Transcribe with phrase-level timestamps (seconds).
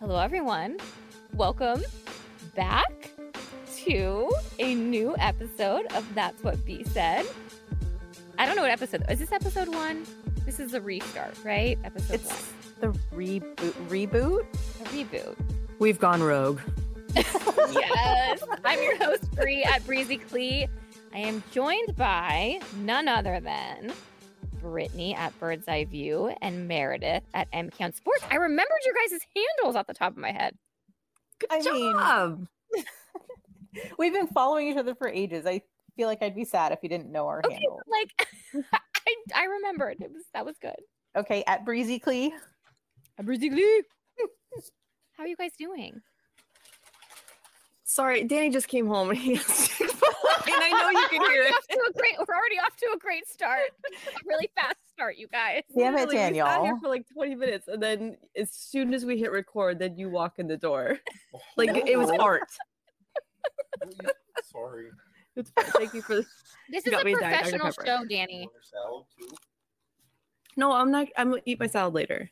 [0.00, 0.78] Hello, everyone.
[1.34, 1.82] Welcome
[2.54, 3.10] back
[3.84, 7.26] to a new episode of That's What B Said.
[8.38, 9.32] I don't know what episode is this.
[9.32, 10.04] Episode one.
[10.44, 11.78] This is a restart, right?
[11.84, 12.30] Episode It's
[12.80, 12.92] one.
[12.92, 13.72] the reboot.
[13.88, 14.46] Reboot.
[14.80, 15.36] A reboot.
[15.78, 16.60] We've gone rogue.
[17.16, 18.42] yes.
[18.64, 20.68] I'm your host, Bri at Breezy Clee.
[21.14, 23.92] I am joined by none other than
[24.60, 28.24] Brittany at Bird's Eye View and Meredith at M Count Sports.
[28.30, 30.54] I remembered your guys' handles off the top of my head.
[31.40, 32.46] Good I mean- job.
[33.98, 35.46] We've been following each other for ages.
[35.46, 35.62] I
[35.96, 37.80] feel like I'd be sad if you didn't know our Okay, handle.
[37.86, 38.28] like
[38.72, 39.98] I, I remembered.
[40.00, 40.76] It was that was good.
[41.16, 42.34] Okay, at Breezy Clee.
[43.18, 43.82] At Breezy Clee.
[45.12, 46.00] How are you guys doing?
[47.88, 51.30] Sorry, Danny just came home and he has to and I know you can We're
[51.30, 51.54] hear already it.
[51.54, 52.12] off to a great.
[52.18, 53.70] We're already off to a great start.
[53.86, 55.62] A really fast start, you guys.
[55.74, 59.06] Damn it, Literally, We sat here for like 20 minutes, and then as soon as
[59.06, 60.98] we hit record, then you walk in the door.
[61.56, 62.20] Like it was oh.
[62.20, 62.42] art.
[64.44, 64.90] Sorry.
[65.34, 65.64] It's fine.
[65.64, 66.26] Thank you for this.
[66.70, 67.58] This You is a me a Diet Dr.
[67.58, 68.40] professional show, Danny.
[68.40, 69.34] Want your salad too?
[70.58, 71.08] No, I'm not.
[71.16, 72.30] I'm gonna eat my salad later.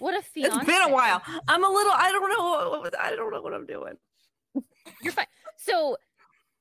[0.00, 0.56] What a fiance.
[0.56, 1.22] it's been a while.
[1.46, 1.92] I'm a little.
[1.94, 2.80] I don't know.
[2.80, 3.94] What, I don't know what I'm doing.
[5.02, 5.26] You're fine.
[5.56, 5.96] So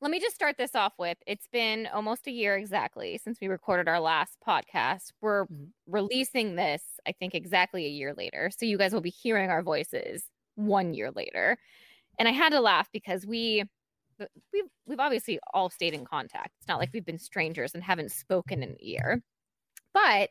[0.01, 3.47] let me just start this off with it's been almost a year exactly since we
[3.47, 5.11] recorded our last podcast.
[5.21, 5.69] We're Mhm.
[5.87, 8.49] releasing this, I think, exactly a year later.
[8.55, 10.23] So you guys will be hearing our voices
[10.55, 11.57] one year later.
[12.17, 13.63] And I had to laugh because we
[14.53, 16.51] we've we've obviously all stayed in contact.
[16.59, 19.23] It's not like we've been strangers and haven't spoken in a year.
[19.93, 20.29] But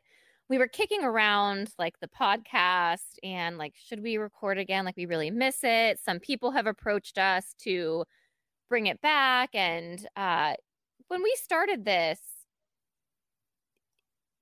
[0.48, 4.84] we were kicking around like the podcast and like should we record again?
[4.84, 5.98] Like we really miss it.
[6.00, 8.04] Some people have approached us to
[8.68, 10.54] bring it back and uh
[11.08, 12.20] when we started this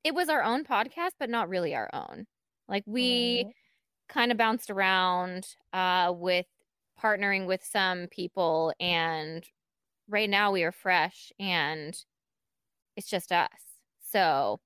[0.05, 2.27] it was our own podcast but not really our own.
[2.69, 3.53] Like we Oh.
[4.09, 6.47] kind of bounced around uh with
[7.03, 9.45] partnering with some people and
[10.09, 11.97] right now we are fresh and
[12.97, 13.49] it's just us.
[14.01, 14.61] So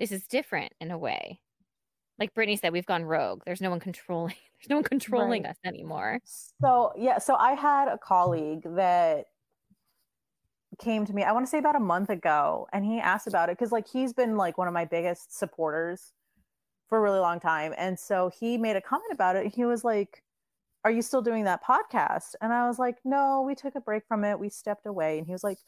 [0.00, 1.40] this is different in a way
[2.18, 5.50] like brittany said we've gone rogue there's no one controlling there's no one controlling Right.
[5.50, 6.18] us anymore
[6.62, 9.26] So yeah, so I had a colleague that
[10.78, 13.48] came to me, I want to say about a month ago, and he asked about
[13.48, 16.12] it because like he's been like one of my biggest supporters
[16.88, 17.74] for a really long time.
[17.78, 19.54] And so he made a comment about it.
[19.54, 20.22] He was like,
[20.84, 22.34] Are you still doing that podcast?
[22.42, 24.38] And I was like, No, we took a break from it.
[24.40, 25.18] We stepped away.
[25.18, 25.58] And he was like,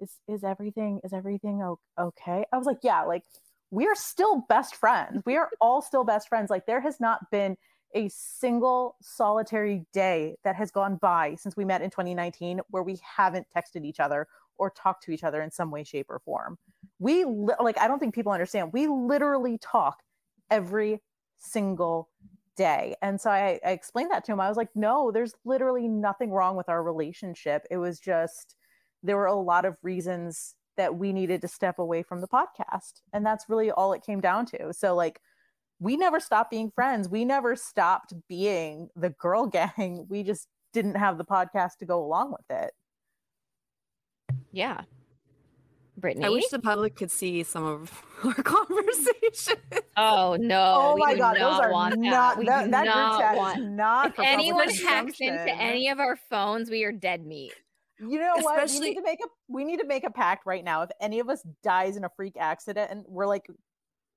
[0.00, 1.62] Is is everything is everything
[1.98, 2.44] okay?
[2.52, 3.24] I was like, Yeah, like
[3.72, 5.22] we're still best friends.
[5.24, 6.50] We are all still best friends.
[6.50, 7.56] Like there has not been
[7.94, 13.00] a single solitary day that has gone by since we met in 2019 where we
[13.16, 14.28] haven't texted each other
[14.58, 16.58] or talked to each other in some way shape or form.
[16.98, 18.74] We li- like i don't think people understand.
[18.74, 20.02] We literally talk
[20.50, 21.00] every
[21.38, 22.10] single
[22.58, 22.94] day.
[23.00, 24.40] And so I, I explained that to him.
[24.40, 27.66] I was like no there's literally nothing wrong with our relationship.
[27.70, 28.54] It was just
[29.02, 33.02] there were a lot of reasons that we needed to step away from the podcast
[33.12, 35.20] and that's really all it came down to so like
[35.82, 37.08] we never stopped being friends.
[37.08, 40.06] We never stopped being the girl gang.
[40.08, 42.72] We just didn't have the podcast to go along with it.
[44.52, 44.82] yeah
[45.98, 49.56] brittany I wish the public could see some of our conversation.
[49.98, 52.84] oh no oh we my do god, those are not that, We that, do that
[52.86, 56.16] not group chat want is not if for public anyone hacks into any of our
[56.30, 57.52] phones we are dead meat
[58.08, 58.68] you know what?
[58.68, 60.82] We need to make a we need to make a pact right now.
[60.82, 63.46] If any of us dies in a freak accident and we're like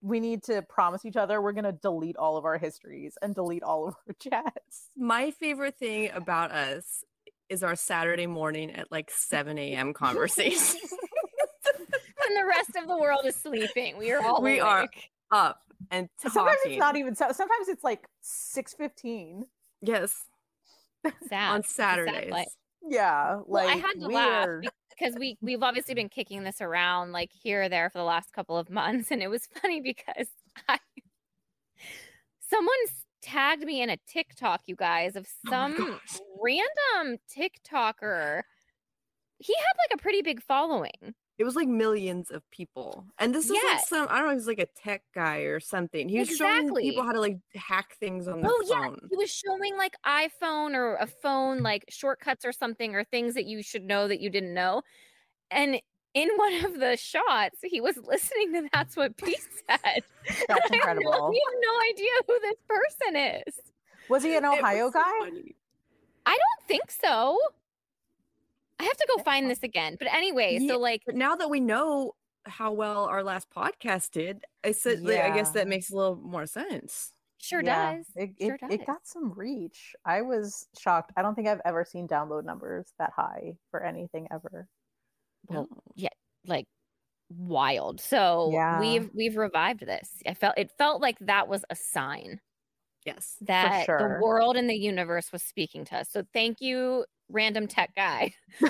[0.02, 3.64] we need to promise each other we're gonna delete all of our histories and delete
[3.64, 4.90] all of our chats.
[4.98, 7.04] My favorite thing about us
[7.50, 9.94] is our Saturday morning at like 7 a.m.
[9.94, 10.80] conversation.
[11.78, 14.88] and the rest of the world is sleeping we are all We are.
[15.32, 15.60] Up
[15.92, 16.32] and talking.
[16.32, 19.44] Sometimes it's not even so sometimes it's like 6:15.
[19.82, 20.26] Yes,
[21.28, 22.32] sad on It's a sad
[22.88, 24.50] Yeah, Well, like I had to we laugh
[24.90, 28.32] because we we've obviously been kicking this around like here or there for the last
[28.34, 30.28] couple of months, and it was funny because
[30.68, 30.80] I
[32.50, 36.20] someone s- tagged me in a TikTok, you guys, of Oh some gosh.
[36.42, 38.44] random TikToker.
[39.40, 41.16] He had like a pretty big following.
[41.38, 44.34] It was like millions of people, and this is like some I don't know.
[44.36, 46.08] He's like a tech guy or something.
[46.08, 49.00] He was showing people how to like hack things on the Oh yeah, phone.
[49.10, 53.46] he was showing like iPhone or a phone like shortcuts or something or things that
[53.46, 54.82] you should know that you didn't know.
[55.52, 55.82] And
[56.14, 59.36] in one of the shots, he was listening to that's what B
[59.68, 60.04] said.
[60.48, 61.30] That's I have no- incredible.
[61.32, 63.60] we have no idea who this person is.
[64.08, 65.02] Was he an Ohio guy?
[65.20, 65.56] funny.
[66.26, 67.38] I don't think so.
[68.80, 69.96] I have to go find this again.
[70.00, 72.14] But anyway, Yeah, so like But now that we know
[72.46, 76.16] how well our last podcast did, I said like, I guess that makes a little
[76.18, 77.14] more sense.
[77.38, 78.08] Sure Yeah, does.
[78.16, 78.72] It, Sure it, does.
[78.74, 79.96] it got some reach.
[80.06, 81.12] I was shocked.
[81.18, 84.68] I don't think I've ever seen download numbers that high for anything ever.
[85.48, 86.10] Well, yeah,
[86.46, 86.68] like
[87.30, 88.02] wild.
[88.02, 88.80] So Yeah.
[88.80, 90.22] we've we've revived this.
[90.28, 92.40] I felt it felt like that was a sign
[93.06, 93.38] Yes.
[93.42, 93.98] that sure.
[94.00, 96.10] the world and the universe was speaking to us.
[96.10, 98.68] So thank you, random tech guy, to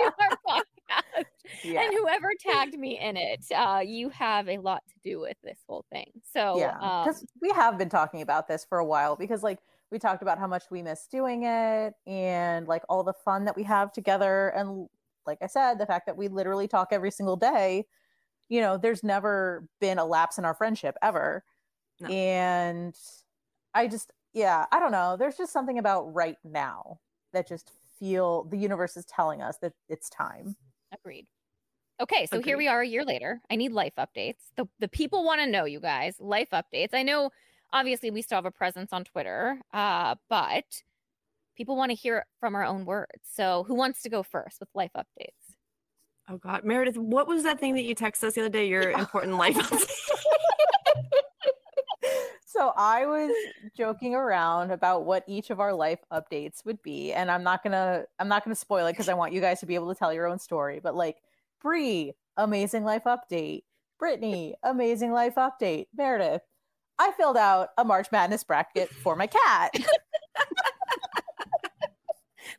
[0.00, 1.24] our podcast.
[1.62, 1.82] yeah.
[1.82, 5.58] And whoever tagged me in it, uh, you have a lot to do with this
[5.68, 6.10] whole thing.
[6.32, 9.58] So yeah um, because we have been talking about this for a while because like
[9.90, 13.56] we talked about how much we miss doing it and like all the fun that
[13.56, 14.88] we have together and
[15.26, 17.84] like i said the fact that we literally talk every single day
[18.48, 21.44] you know there's never been a lapse in our friendship ever
[22.00, 22.08] No.
[22.08, 22.94] and
[23.74, 26.98] i just yeah i don't know there's just something about right now
[27.32, 30.56] that just feel the universe is telling us that it's time
[30.92, 31.26] Agreed.
[32.00, 33.40] Okay, so here we are a year later.
[33.50, 34.52] I need life updates.
[34.56, 36.94] The the people want to know, you guys, life updates.
[36.94, 37.30] I know
[37.72, 40.64] obviously we still have a presence on Twitter, uh, but
[41.56, 43.20] people want to hear it from our own words.
[43.30, 45.56] So who wants to go first with life updates?
[46.28, 48.66] Oh God, Meredith, what was that thing that you texted us the other day?
[48.66, 49.56] Your important life.
[52.60, 53.30] so I was
[53.74, 58.04] joking around about what each of our life updates would be, and I'm not gonna
[58.18, 60.12] I'm not gonna spoil it because I want you guys to be able to tell
[60.12, 60.78] your own story.
[60.78, 61.16] But like
[61.62, 63.62] Bri, amazing life update.
[63.98, 65.86] Brittany, amazing life update.
[65.96, 66.42] Meredith,
[66.98, 69.72] I filled out a March Madness bracket for my cat.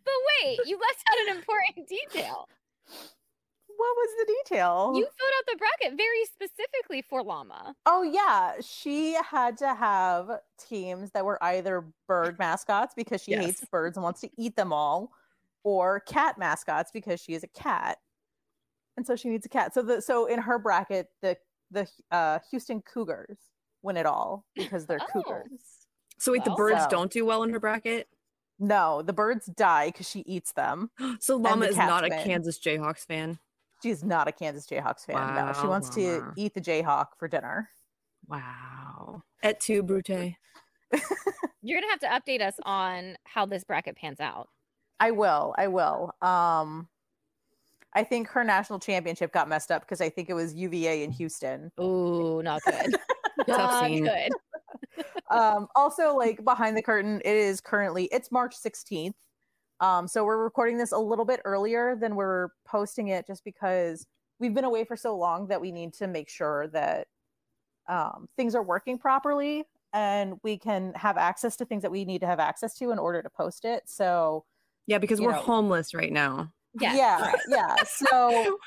[0.04, 0.14] But
[0.44, 2.48] wait, you left out an important detail.
[3.82, 4.92] What was the detail?
[4.96, 7.76] You filled out the bracket very specifically for Llama.
[7.86, 13.46] Oh yeah, she had to have teams that were either bird mascots because she Yes.
[13.46, 15.12] hates birds and wants to eat them all,
[15.64, 17.98] or cat mascots because she is a cat,
[18.98, 19.74] and so she needs a cat.
[19.74, 21.38] So the so in her bracket, the
[21.72, 23.38] the uh, Houston Cougars
[23.82, 25.22] win it all because they're Oh.
[25.24, 25.62] cougars.
[26.20, 28.08] so wait, the birds so- don't do well in her bracket.
[28.64, 30.92] No, the birds die because she eats them.
[31.20, 32.10] So Llama the is not a.
[32.10, 33.40] Kansas Jayhawks fan.
[33.82, 35.36] She's not a Kansas Jayhawks fan.
[35.36, 37.70] no, she Wow, wants to eat the Jayhawk for dinner.
[38.28, 39.24] Wow.
[39.44, 40.10] Et tu, Brute.
[41.64, 44.50] You're gonna have to update us on how this bracket pans out.
[45.00, 45.56] I will.
[45.58, 46.14] I will.
[46.22, 46.88] Um
[47.94, 51.12] I think her national championship got messed up because I think it was UVA in
[51.12, 51.72] Houston.
[51.80, 52.96] Ooh, not good.
[53.48, 54.32] Not good.
[55.32, 59.14] Um also like behind the curtain it is currently it's March 16th.
[59.82, 64.08] Um so we're recording this a little bit earlier than we're posting it just because
[64.40, 67.08] we've been away for so long that we need to make sure that
[67.90, 72.22] um things are working properly and we can have access to things that we need
[72.22, 73.84] to have access to in order to post it.
[73.88, 74.46] So
[74.88, 75.38] Yeah, because we're know.
[75.42, 76.54] homeless right now.
[76.80, 77.76] Yes, yeah, yeah.
[77.84, 78.58] So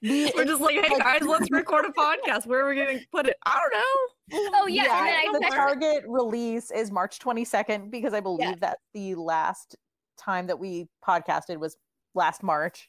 [0.00, 2.46] we We're just like, hey guys, let's record a podcast.
[2.46, 3.36] Where are we going to put it?
[3.44, 4.58] I don't know.
[4.62, 4.84] Oh yeah,
[5.26, 8.58] and then I the target release is March 22nd because I believe Yes.
[8.60, 9.76] that's the last
[10.18, 11.76] time that we podcasted was
[12.14, 12.88] last March.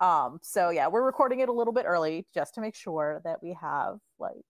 [0.00, 3.42] Um, so yeah, we're recording it a little bit early just to make sure that
[3.42, 4.44] we have like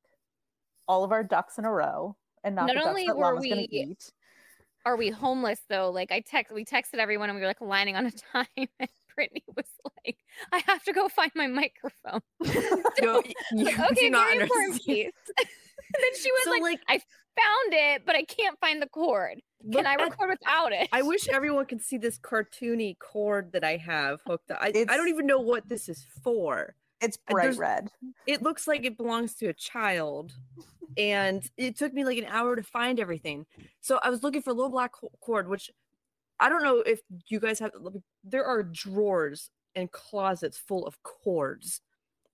[0.86, 3.25] all of our ducks in a row and not, Not the ducks only that were
[3.25, 4.12] Llama's gonna we- eat.
[4.84, 5.90] are we homeless though?
[5.90, 8.46] Like I text, we texted everyone, and we were like lining on a time,
[8.78, 9.66] and Brittany was
[10.06, 10.19] like,
[10.52, 12.20] "I have to go find my microphone."
[13.00, 13.22] No,
[13.52, 15.12] you like, do okay, not very important piece.
[15.38, 17.00] And then she was So, like, like- "I
[17.42, 19.40] found it, but I can't find the cord.
[19.62, 23.52] Can Look I at- record without it?" I wish everyone could see this cartoony cord
[23.52, 24.58] that I have hooked up.
[24.60, 26.74] I, I don't even know what this is for.
[27.00, 27.90] It's bright there's- red.
[28.26, 30.32] It looks like it belongs to a child.
[30.96, 33.46] And it took me like an hour to find everything.
[33.80, 35.70] So I was looking for a little black cord, which
[36.40, 37.70] I don't know if you guys have.
[38.24, 41.82] There are drawers and closets full of cords.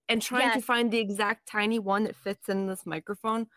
[0.09, 3.49] And trying to find the exact tiny one that fits in this microphone,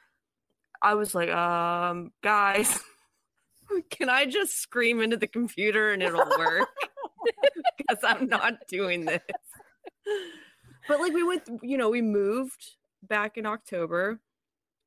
[0.82, 2.80] I was like, um, guys,
[3.90, 6.68] can I just scream into the computer and it'll work?
[7.78, 9.22] Because I'm not doing this.
[10.88, 14.20] But like we went, you know, we moved back in October.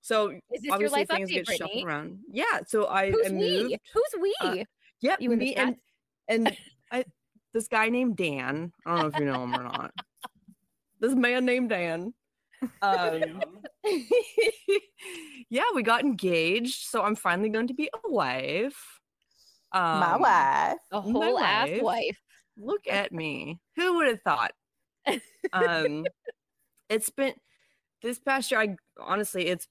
[0.00, 1.68] So Is this your obviously life things update, get Brittany?
[1.70, 2.18] shuffled around.
[2.32, 2.60] Yeah.
[2.66, 3.62] So I, Who's I we?
[3.62, 3.76] moved.
[3.92, 4.34] Who's we?
[4.40, 4.56] uh,
[5.02, 5.76] Yep, You me and
[6.28, 6.56] and
[6.90, 7.04] I
[7.52, 8.72] this guy named Dan.
[8.86, 9.92] I don't know if you know him or not.
[11.00, 12.14] This man named Dan.
[12.82, 13.40] Um,
[15.50, 19.00] yeah, we got engaged, so I'm finally going to be a wife.
[19.72, 20.78] Um, My wife.
[20.92, 21.82] a my whole ass wife.
[21.82, 22.18] wife.
[22.58, 23.60] Look at me.
[23.76, 24.52] Who would have thought?
[25.52, 26.04] Um,
[26.90, 27.32] it's been
[28.02, 28.60] this past year.
[28.60, 29.66] I honestly, it's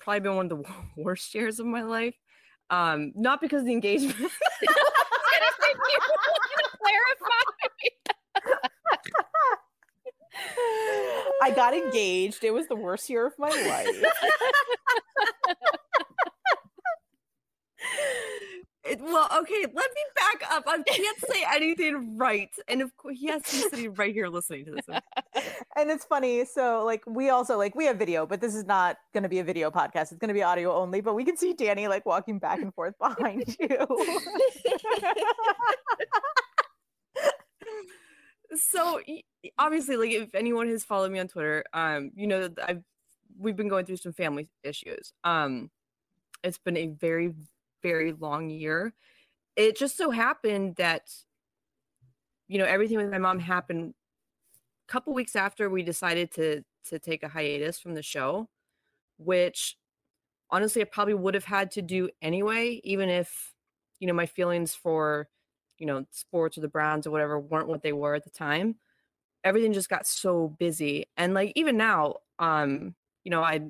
[0.00, 0.64] probably been one of the
[0.96, 2.14] worst years of my life.
[2.70, 4.16] Um, not because of the engagement.
[6.80, 8.13] clarify.
[11.42, 12.44] I got engaged.
[12.44, 13.88] It was the worst year of my life.
[18.86, 20.64] It- well, okay, let me back up.
[20.66, 22.50] I can't say anything right.
[22.68, 24.84] And of course, he has to be sitting right here listening to this.
[25.76, 26.44] and it's funny.
[26.44, 29.38] So like we also like we have video, but this is not going to be
[29.38, 30.12] a video podcast.
[30.12, 31.00] It's going to be audio only.
[31.00, 33.78] But we can see Danny like walking back and forth behind you.
[38.54, 39.00] so
[39.58, 42.82] obviously like if anyone has followed me on twitter um you know that i've
[43.38, 45.12] we've been going through some family issues.
[45.24, 45.70] Um
[46.42, 47.34] it's been a very
[47.82, 48.94] very long year.
[49.56, 51.10] It just so happened that
[52.48, 53.94] you know everything with my mom happened
[54.88, 58.48] a couple weeks after we decided to to take a hiatus from the show
[59.16, 59.78] which
[60.50, 63.54] honestly i probably would have had to do anyway even if
[63.98, 65.28] you know my feelings for
[65.78, 68.76] you know sports or the browns or whatever weren't what they were at the time
[69.44, 73.60] everything just got so busy and like even now um you know i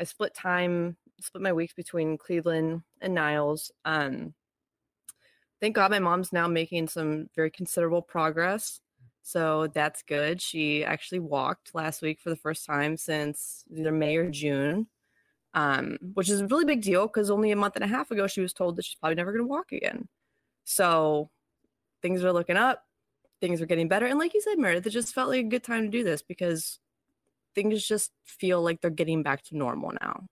[0.00, 4.34] i split time split my weeks between cleveland and niles um
[5.60, 8.80] thank god my mom's now making some very considerable progress
[9.22, 14.16] so that's good she actually walked last week for the first time since either may
[14.16, 14.86] or june
[15.54, 18.26] um which is a really big deal because only a month and a half ago
[18.26, 20.08] she was told that she's probably never going to walk again
[20.64, 21.30] so
[22.02, 22.84] things are looking up,
[23.40, 24.06] things are getting better.
[24.06, 26.22] And like you said, Meredith, it just felt like a good time to do this
[26.22, 26.78] because
[27.54, 30.26] things just feel like they're getting back to normal now.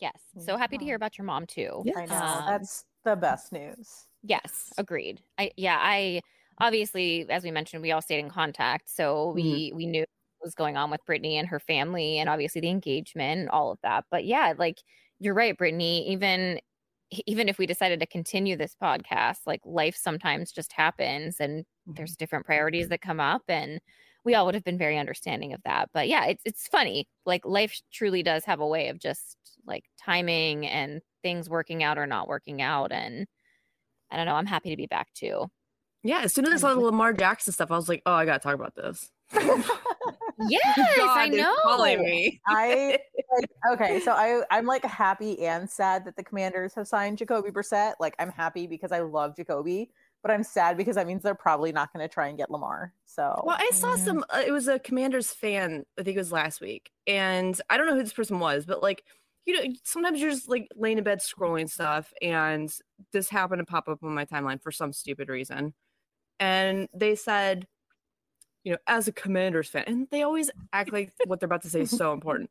[0.00, 0.20] yes.
[0.40, 1.82] So happy to hear about your mom too.
[1.84, 1.92] Yeah.
[1.96, 4.06] I know Um, that's the best news.
[4.22, 5.20] Yes, agreed.
[5.38, 6.20] I yeah, I
[6.58, 8.88] obviously as we mentioned, we all stayed in contact.
[8.90, 12.60] So we we knew what was going on with Brittany and her family and obviously
[12.60, 14.04] the engagement and all of that.
[14.10, 14.78] But yeah, like
[15.20, 16.60] you're right, Brittany, even
[17.26, 22.12] even if we decided to continue this podcast, like life sometimes just happens and there's
[22.12, 22.18] mm-hmm.
[22.18, 23.80] different priorities that come up and
[24.24, 25.90] we all would have been very understanding of that.
[25.92, 27.08] But yeah, it's it's funny.
[27.26, 31.98] Like life truly does have a way of just like timing and things working out
[31.98, 33.26] or not working out and
[34.10, 34.34] I don't know.
[34.34, 35.50] I'm happy to be back too.
[36.04, 38.26] Yeah, as soon as I saw the Lamar Jackson stuff, I was like, oh, I
[38.26, 39.10] gotta talk about this.
[40.48, 41.54] Yes, I God is know.
[41.62, 42.40] calling me.
[42.46, 42.98] I
[43.36, 47.50] like, okay, so I I'm like happy and sad that the Commanders have signed Jacoby
[47.50, 47.94] Brissett.
[48.00, 49.90] Like I'm happy because I love Jacoby,
[50.22, 52.94] but I'm sad because that means they're probably not going to try and get Lamar.
[53.04, 54.24] So Well, I saw some.
[54.30, 55.84] Uh, it was a Commanders fan.
[55.98, 58.82] I think it was last week, and I don't know who this person was, but
[58.82, 59.04] like,
[59.44, 62.72] you know, sometimes you're just like laying in bed scrolling stuff, and
[63.12, 65.74] this happened to pop up on my timeline for some stupid reason,
[66.38, 67.66] and they said,
[68.64, 71.70] you know, as a Commanders fan, and they always act like what they're about to
[71.70, 72.50] say is so important.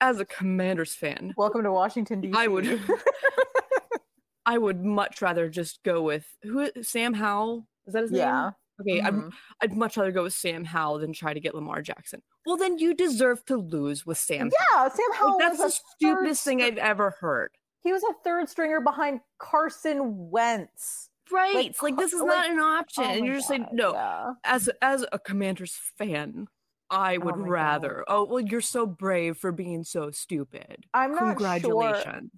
[0.00, 2.34] As a Commanders fan, Welcome to Washington D.C.
[2.36, 2.80] I would-
[4.46, 7.66] I would much rather just go with who Sam Howell.
[7.86, 8.24] Is that his yeah.
[8.24, 8.34] name?
[8.34, 8.50] Yeah.
[8.80, 9.32] Okay, I'd Mhm.
[9.62, 12.20] I'd much rather go with Sam Howell than try to get Lamar Jackson.
[12.44, 14.50] Well, then you deserve to lose with Sam.
[14.72, 15.38] Yeah, Sam Howell.
[15.38, 17.52] Like, that's the stupidest thing I've ever heard.
[17.82, 21.08] He was a third stringer behind Carson Wentz.
[21.32, 21.74] Right?
[21.82, 23.92] Like, this is like- not an option, Oh and you're just saying God, no.
[23.94, 24.32] yeah.
[24.44, 26.46] As as a Commanders fan,
[26.90, 27.50] I would Oh my God.
[27.52, 28.04] rather.
[28.08, 30.84] Oh well, you're so brave for being so stupid.
[30.92, 31.82] I'm not sure.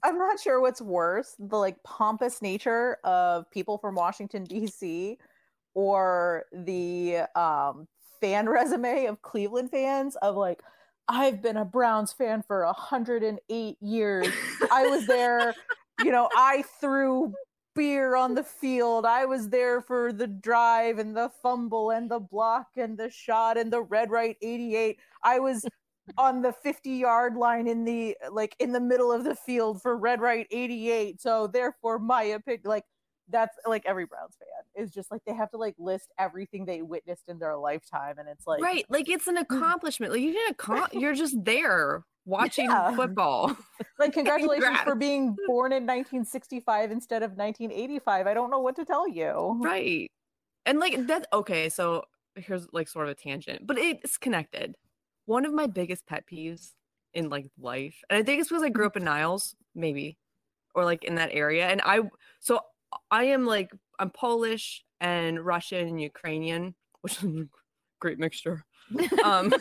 [0.04, 5.18] I'm not sure what's worse, the like pompous nature of people from Washington D.C.
[5.74, 7.88] or the um,
[8.20, 10.62] fan resume of Cleveland fans of like,
[11.08, 14.28] I've been a Browns fan for 108 years.
[14.72, 15.54] I was there,
[16.04, 17.32] you know, I threw
[17.76, 19.06] beer on the field.
[19.06, 23.56] I was there for the drive and the fumble and the block and the shot
[23.56, 24.98] and the red right 88.
[25.22, 25.64] I was
[26.18, 29.96] on the 50 yard line in the like in the middle of the field for
[29.96, 32.84] red right 88 so therefore my opinion like
[33.28, 36.82] that's like every browns fan is just like they have to like list everything they
[36.82, 38.84] witnessed in their lifetime and it's like right?
[38.88, 39.42] Like it's an hmm.
[39.42, 40.12] accomplishment.
[40.12, 40.58] Like you didn't.
[40.58, 42.94] Accom- you're just there watching Yeah.
[42.94, 43.56] football.
[43.98, 48.84] like congratulations for being born in 1965 instead of 1985 i don't know what to
[48.84, 49.58] tell you.
[49.62, 50.10] Right.
[50.66, 52.02] And like that okay so
[52.34, 54.76] here's like sort of a tangent but it's connected.
[55.24, 56.72] One of my biggest pet peeves
[57.14, 60.18] in like life and i think it's because i grew up in niles maybe
[60.74, 62.00] or like in that area and i
[62.40, 62.60] so
[63.10, 67.46] i am like i'm polish and russian and ukrainian which is a
[68.00, 68.64] great mixture.
[69.24, 69.52] Um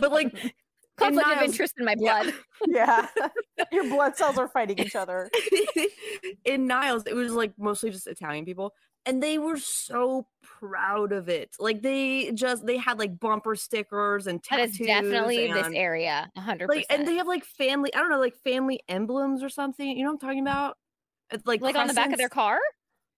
[0.00, 0.54] but like
[0.96, 2.32] Conflict of interest in my blood.
[2.68, 3.08] yeah
[3.72, 5.28] your blood cells are fighting each other
[6.44, 8.72] in Niles, it was like mostly just Italian people,
[9.06, 11.56] and they were so proud of it.
[11.58, 14.80] Like they just they had like bumper stickers and That tattoos.
[14.80, 16.30] is definitely this area.
[16.38, 16.84] 100%.
[16.90, 17.92] And they have like family.
[17.94, 19.86] I don't know, like family emblems or something.
[19.86, 20.76] You know what I'm talking about?
[21.30, 22.58] It's like like on the back of their car?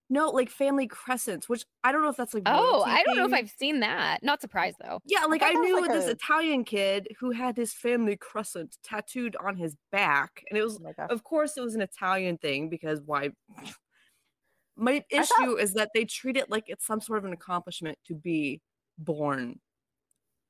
[0.09, 2.45] No, like family crescents, which I don't know if that's like.
[2.47, 3.33] Oh, I don't know if.
[3.33, 4.23] I've seen that.
[4.23, 5.01] Not surprised though.
[5.05, 8.79] Yeah, like thought I knew like this a- Italian kid who had his family crescent
[8.85, 12.69] tattooed on his back, and it was, Oh of course, it was an Italian thing
[12.69, 13.31] because why?
[14.77, 17.99] My issue thought- is that they treat it like it's some sort of an accomplishment
[18.07, 18.61] to be
[18.99, 19.59] born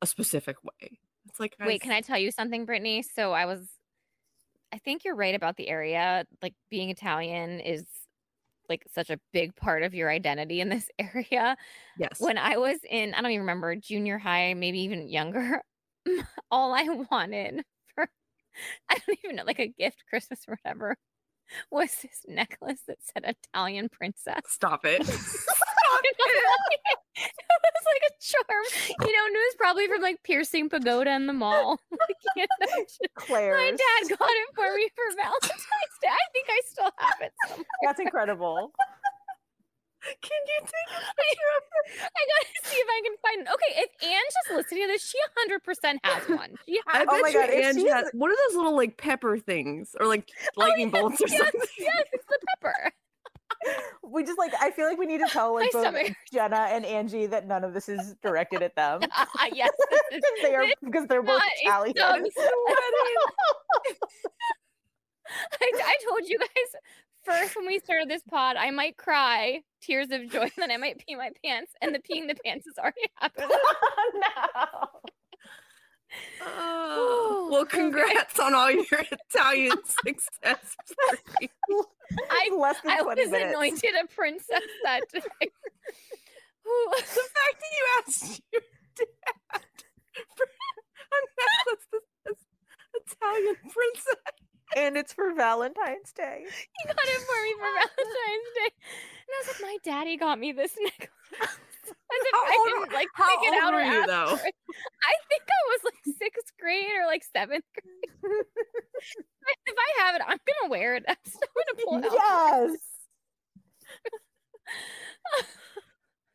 [0.03, 0.99] a specific way.
[1.29, 3.03] It's like, Wait, can I tell you something, Brittany?
[3.03, 3.67] So I was,
[4.73, 6.25] I think you're right about the area.
[6.43, 7.85] Like being Italian is
[8.69, 11.57] like such a big part of your identity in this area.
[11.99, 12.19] Yes.
[12.19, 15.63] When I was in, I don't even remember, junior high, maybe even younger,
[16.51, 17.63] all I wanted
[17.95, 18.09] for,
[18.91, 20.97] I don't even know, like a gift, Christmas or whatever,
[21.71, 24.43] was this necklace that said Italian princess.
[24.47, 25.01] Stop it.
[25.01, 28.65] it was like a charm,
[29.09, 31.81] you know, and it was probably from like Piercing Pagoda in the mall.
[31.91, 36.09] like, you know, just- my dad got it for me for Valentine's Day.
[36.09, 37.67] I think I still have it somewhere.
[37.83, 38.73] That's incredible.
[40.23, 43.49] Can you take a I gotta see if I can find it.
[43.53, 45.19] Okay, if Anne's just listening to this, she
[45.51, 46.55] 100% has one.
[46.69, 48.77] She I has bet Oh my you God, if Ange has- what are those little
[48.77, 51.61] like pepper things or like Oh, lightning yes, bolts or yes, something?
[51.81, 52.93] Yes, it's the pepper.
[54.03, 56.69] We just like I feel like we need to tell like My both stomach Jenna
[56.71, 59.01] and Angie that none of this is directed at them.
[59.03, 59.71] Uh, yes,
[60.13, 61.95] is- because they are because they're both Italian.
[61.99, 62.23] I,
[65.61, 66.49] I told you guys
[67.25, 70.77] first when we started this pod, I might cry tears of joy, and then I
[70.77, 73.51] might pee my pants, and the peeing the pants has already happened.
[74.15, 74.89] no.
[76.43, 78.85] Oh, well, congrats on all your
[79.31, 80.77] Italian success.
[82.31, 83.33] I- less than I was minutes.
[83.55, 85.21] anointed a princess that day.
[86.69, 86.91] Ooh.
[86.97, 88.63] the fact that you asked your
[88.97, 89.63] dad
[90.37, 92.37] for a necklace that says
[93.21, 94.23] Italian princess.
[94.77, 96.45] and it's for Valentine's Day.
[96.47, 98.71] he got it for me for Valentine's Day.
[99.27, 101.11] And I was like, my daddy got me this necklace.
[102.25, 104.35] If How I didn't like how pick it out or were you, though?
[104.35, 108.05] I think I was like sixth grade or like seventh grade.
[109.67, 111.05] if I have it, I'm gonna wear it.
[111.09, 112.71] I'm still gonna pull it out.
[112.71, 112.79] Yes.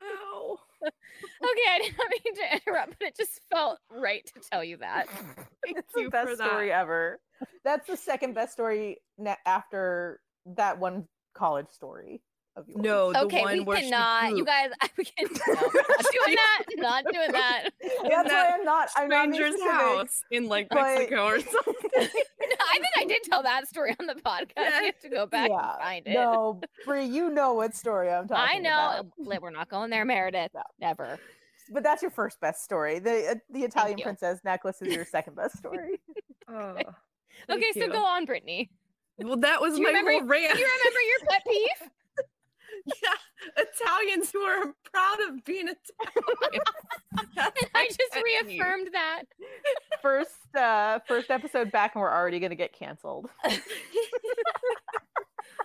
[0.03, 0.57] Ow.
[0.83, 5.07] Okay, I didn't mean to interrupt, but it just felt right to tell you that.
[5.63, 7.19] Thank It's the best story ever.
[7.63, 8.97] That's the second best story
[9.45, 12.21] after that one college story
[12.55, 12.81] of yours.
[12.83, 14.35] No, the okay, one we where cannot.
[14.35, 16.63] You guys, we can no, not doing that.
[16.77, 17.63] Not doing that.
[17.81, 18.89] that's that why I'm not.
[18.95, 19.81] I'm not being stranger's specific.
[19.81, 21.73] house in like but- Mexico or something.
[21.97, 22.07] no,
[22.59, 24.51] I think I did tell that story on the podcast.
[24.57, 24.79] Yeah.
[24.79, 25.71] You have to go back yeah.
[25.71, 26.13] and find it.
[26.13, 28.75] No, Bri, you know what story I'm talking about.
[28.75, 29.09] I know.
[29.19, 29.41] about.
[29.41, 30.51] We're not going there, Meredith.
[30.53, 30.61] No.
[30.79, 31.19] Never.
[31.71, 32.99] But that's your first best story.
[32.99, 36.01] The uh, the Italian princess necklace is your second best story.
[36.49, 36.75] Oh,
[37.49, 38.69] Okay, thank so go on, Brittany.
[39.17, 40.53] Well, that was Do my remember- whole rant.
[40.53, 41.89] Do you remember your pet peeve?
[42.85, 42.93] Yeah,
[43.57, 46.61] Italians who are proud of being Italian.
[47.75, 48.47] I just pet peeve.
[48.47, 49.23] reaffirmed that.
[50.01, 53.29] first uh first episode back and we're already gonna get canceled.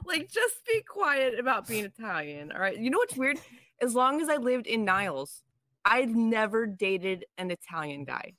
[0.07, 2.53] like, just be quiet about being Italian.
[2.53, 2.79] All right.
[2.79, 3.39] You know what's weird?
[3.81, 5.43] As long as I lived in Niles,
[5.85, 8.33] I've never dated an Italian guy.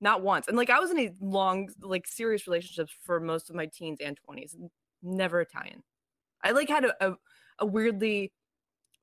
[0.00, 0.48] Not once.
[0.48, 4.00] And like I was in a long, like serious relationships for most of my teens
[4.04, 4.54] and 20s.
[5.02, 5.82] Never Italian.
[6.42, 7.14] I like had a, a,
[7.58, 8.32] a weirdly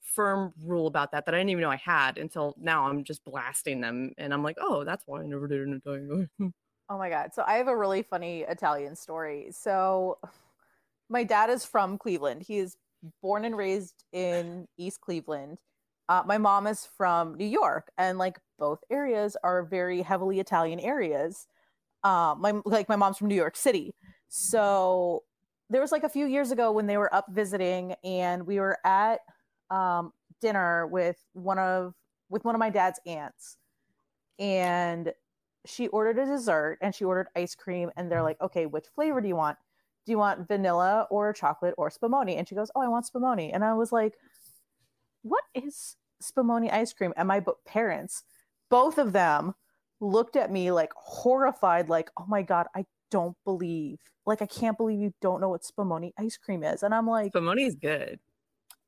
[0.01, 3.23] firm rule about that that I didn't even know I had until now I'm just
[3.23, 6.29] blasting them and I'm like, oh, that's why I never did an Italian.
[6.89, 7.33] Oh my god.
[7.33, 9.47] So I have a really funny Italian story.
[9.51, 10.17] So
[11.09, 12.41] my dad is from Cleveland.
[12.41, 12.75] He is
[13.21, 15.57] born and raised in East Cleveland.
[16.09, 20.81] Uh, my mom is from New York, and like both areas are very heavily Italian
[20.81, 21.47] areas.
[22.03, 23.93] Uh, my like my mom's from New York City,
[24.27, 25.23] so
[25.71, 28.77] there was like a few years ago when they were up visiting, and we were
[28.85, 29.21] at
[29.69, 31.93] um, dinner with one of
[32.29, 33.57] with one of my dad's aunts,
[34.37, 35.13] and
[35.65, 39.21] she ordered a dessert and she ordered ice cream and they're like okay which flavor
[39.21, 39.57] do you want?
[40.05, 42.37] Do you want vanilla or chocolate or spumoni?
[42.37, 43.51] And she goes oh i want spumoni.
[43.53, 44.15] And i was like
[45.21, 47.13] what is spumoni ice cream?
[47.15, 48.23] And my parents
[48.69, 49.53] both of them
[49.99, 54.77] looked at me like horrified like oh my god i don't believe like i can't
[54.77, 58.19] believe you don't know what spumoni ice cream is and i'm like Spumoni is good.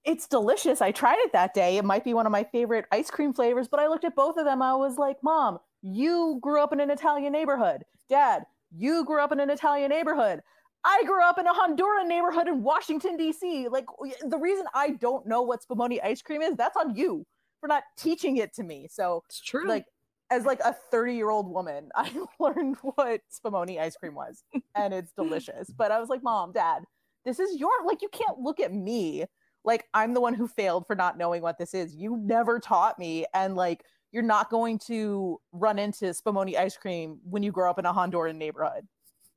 [0.04, 0.82] it's delicious.
[0.82, 1.78] I tried it that day.
[1.78, 4.36] It might be one of my favorite ice cream flavors, but I looked at both
[4.38, 4.62] of them.
[4.62, 7.86] I was like, Mom, you grew up in an Italian neighborhood.
[8.10, 8.44] Dad,
[8.76, 10.42] you grew up in an Italian neighborhood.
[10.84, 13.70] I grew up in a Honduran neighborhood in Washington, D.C.
[13.70, 13.86] Like,
[14.28, 17.26] the reason I don't know what spumoni ice cream is, that's on you
[17.62, 18.88] for not teaching it to me.
[18.92, 19.70] So, It's true.
[19.70, 19.86] like,
[20.32, 24.44] as like a 30 year old woman, I learned what spumoni ice cream was,
[24.76, 25.70] and it's delicious.
[25.70, 26.84] But I was like, Mom, Dad,
[27.26, 29.26] this is your like, you can't look at me
[29.66, 31.96] like I'm the one who failed for not knowing what this is.
[31.96, 37.20] You never taught me and like you're not going to run into Spumoni ice cream
[37.24, 38.88] when you grow up in a Honduran neighborhood.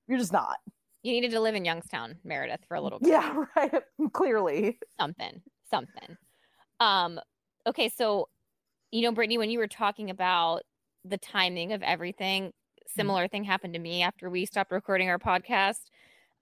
[0.07, 0.57] You're just not.
[1.03, 3.11] You needed to live in Youngstown, Meredith, for a little bit.
[3.11, 3.73] Yeah, right.
[4.13, 4.79] Clearly.
[5.01, 5.43] Something.
[5.71, 6.17] Something.
[6.81, 7.21] Um
[7.67, 8.29] okay, so
[8.91, 10.63] you know Brittany when you were talking about
[11.09, 12.53] the timing of everything,
[12.87, 15.81] similar thing happened to me after we stopped recording our podcast.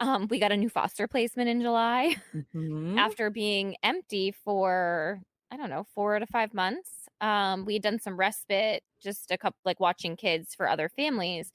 [0.00, 2.16] Um, we got a new foster placement in July
[2.54, 2.98] Mhm.
[2.98, 6.90] after being empty for I don't know four to five months.
[7.20, 11.52] Um, we had done some respite, just a couple like watching kids for other families,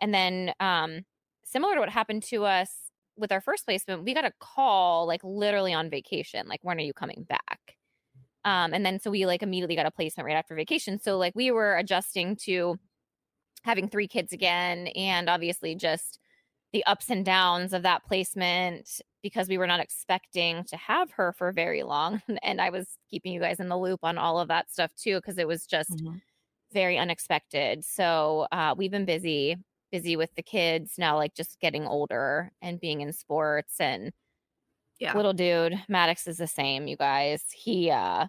[0.00, 1.04] and then um,
[1.44, 2.70] similar to what happened to us
[3.16, 6.82] with our first placement, we got a call like literally on vacation, like when are
[6.82, 7.76] you coming back?
[8.44, 10.98] Um, and then so we like immediately got a placement right after vacation.
[10.98, 12.78] So like we were adjusting to
[13.62, 16.18] having three kids again, and obviously just
[16.72, 21.32] the ups and downs of that placement because we were not expecting to have her
[21.34, 22.22] for very long.
[22.42, 25.16] And I was keeping you guys in the loop on all of that stuff too,
[25.18, 26.20] because it was just Mhm.
[26.72, 27.84] very unexpected.
[27.84, 29.56] So uh, we've been busy,
[29.92, 33.80] busy with the kids now, like just getting older and being in sports.
[33.80, 34.12] And
[35.00, 35.16] Yeah.
[35.16, 37.42] little dude, Maddox is the same, you guys.
[37.52, 38.26] He, uh,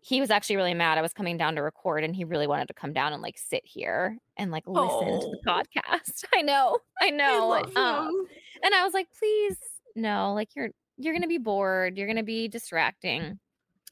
[0.00, 0.98] he was actually really mad.
[0.98, 3.38] I was coming down to record and he really wanted to come down and like
[3.38, 5.62] sit here and like listen to the Oh.
[5.62, 6.24] podcast.
[6.34, 7.48] I know, I I know.
[7.48, 8.26] love um,
[8.62, 9.56] and I was like, please,
[9.96, 13.38] no, like you're you're gonna be bored, you're gonna be distracting.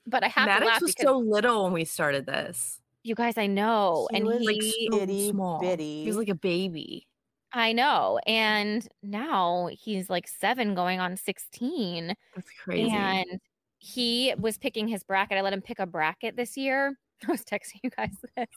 [0.07, 2.81] But I have to Maddox laugh was so little when we started this.
[3.03, 5.61] you guys, I know, He and was, he, like, so itty small.
[5.61, 6.03] bitty.
[6.03, 7.07] He was like a baby.
[7.55, 12.91] I know, and now he's like seven, going on sixteen, That's crazy.
[12.91, 13.41] and
[13.79, 15.39] he was picking his bracket.
[15.39, 16.99] I let him pick a bracket this year.
[17.29, 18.49] I was texting you guys this,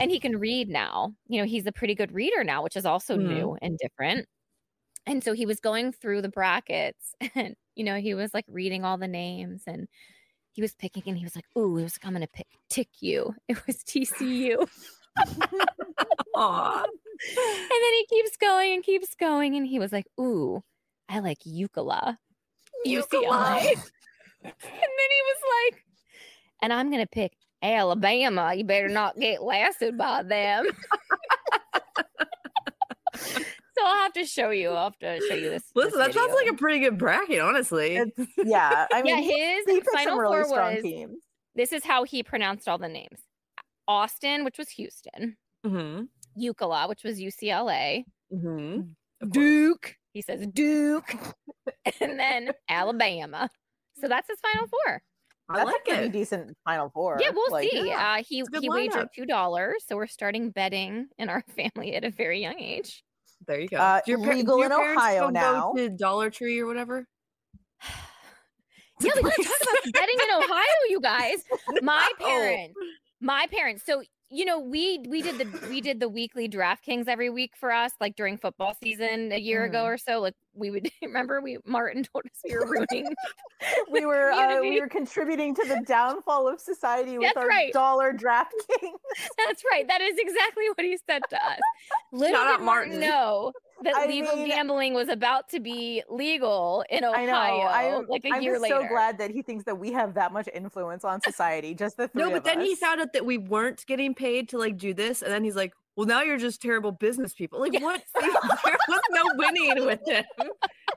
[0.00, 1.14] and he can read now.
[1.28, 3.28] You know, he's a pretty good reader now, which is also Mhm.
[3.28, 4.26] new and different.
[5.06, 8.84] And so he was going through the brackets, and you know, he was like reading
[8.84, 9.88] all the names, and
[10.52, 12.88] he was picking, and he was like, "Ooh, it was like, I'm gonna pick Tick
[13.00, 13.34] You.
[13.48, 14.66] It was TCU."
[16.36, 16.84] Aw.
[17.28, 20.62] And then he keeps going and keeps going, and he was like, "Ooh,
[21.08, 22.16] I like Eucla,
[22.86, 23.74] UCLA."
[24.44, 25.40] And then he was
[25.72, 25.84] like,
[26.62, 27.32] "And I'm gonna pick
[27.62, 28.52] Alabama.
[28.54, 30.66] You better not get lassoed by them."
[33.14, 34.70] so I'll have to show you.
[34.70, 35.62] I'll have to show you this.
[35.74, 37.96] Listen, this that sounds like a pretty good bracket, honestly.
[37.96, 38.86] It's, yeah.
[38.92, 39.22] I mean, yeah.
[39.22, 40.82] he His picked some final really four strong was.
[40.82, 41.18] teams.
[41.54, 43.20] This is how he pronounced all the names:
[43.86, 46.04] Austin, which was Houston; mm-hmm.
[46.38, 49.28] Eucla, which was UCLA; Mm-hmm.
[49.30, 49.96] Duke.
[50.12, 51.14] He says Duke,
[52.00, 53.48] and then Alabama.
[54.00, 55.02] So that's his final four.
[55.48, 56.12] I That's like a pretty it.
[56.12, 57.18] decent final four.
[57.20, 57.86] Yeah, we'll Like, see.
[57.88, 59.12] yeah, uh, he it's a he wagered lineup.
[59.14, 63.02] two dollars, so we're starting betting in our family at a very young age.
[63.46, 63.76] There you go.
[63.76, 65.72] Uh, Do your, pa- legal do your in parents Ohio still now.
[65.72, 67.06] Go to Dollar Tree or whatever.
[69.00, 71.42] Yeah, we gotta talk about betting in Ohio, you guys.
[71.82, 72.26] My No.
[72.26, 72.74] parents,
[73.20, 73.84] my parents.
[73.84, 77.70] So you know, we we did the we did the weekly DraftKings every week for
[77.70, 79.88] us, like during football season a year ago Mhm.
[79.94, 80.20] or so.
[80.20, 83.14] Like we would remember we Martin told us we were ruining.
[83.90, 87.72] we were uh, we were contributing to the downfall of society with That's our right.
[87.72, 88.94] dollar draft king.
[89.46, 89.86] That's right.
[89.86, 91.60] That is exactly what he said to us.
[92.12, 93.00] Little Shout did out Martin Martin.
[93.10, 93.52] know
[93.84, 97.22] that I legal mean- gambling was about to be legal in Ohio.
[97.66, 97.98] I know.
[98.00, 98.80] I'm, like a I'm year just later.
[98.82, 101.74] so glad that he thinks that we have that much influence on society.
[101.74, 104.48] Just the three No, but of then he found out that we weren't getting paid
[104.50, 107.60] to like do this, and then he's like, "Well, now you're just terrible business people."
[107.60, 107.80] Like, Yeah.
[107.80, 108.02] what?
[108.20, 110.24] there was no winning with him.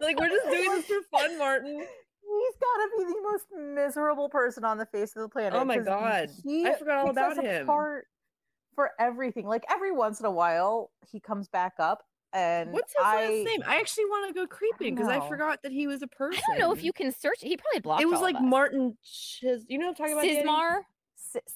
[0.02, 1.78] Like, we're just doing this for fun, Martin.
[1.78, 5.54] He's got to be the most miserable person on the face of the planet.
[5.54, 6.30] Oh my God.
[6.44, 7.64] he I forgot all us about him.
[7.64, 8.08] apart
[8.74, 13.06] For everything, like every once in a while, he comes back up, and What's his
[13.06, 13.64] I, last name?
[13.68, 15.28] I actually want to go creeping because I, know.
[15.28, 16.42] forgot that he was a person.
[16.52, 17.38] I don't know if you can search.
[17.42, 18.02] He probably blocked.
[18.02, 18.50] It was all like of us.
[18.50, 19.66] Martin Chiz.
[19.68, 20.24] You know what I'm talking about?
[20.24, 20.44] Danny?
[20.44, 20.82] Cizmar,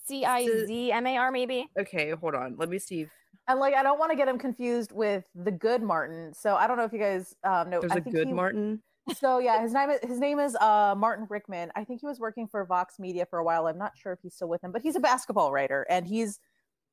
[0.07, 1.67] C I Z M A R, maybe.
[1.77, 2.55] Okay, hold on.
[2.57, 3.01] Let me see.
[3.01, 3.09] if
[3.47, 6.33] and like I don't want to get him confused with the good Martin.
[6.33, 7.79] So I don't know if you guys um, know.
[7.81, 8.81] There's I a think good he- Martin.
[9.17, 11.71] so yeah, his name is his name is uh Martin Rickman.
[11.75, 13.67] I think he was working for Vox Media for a while.
[13.67, 16.39] I'm not sure if he's still with him, but he's a basketball writer and he's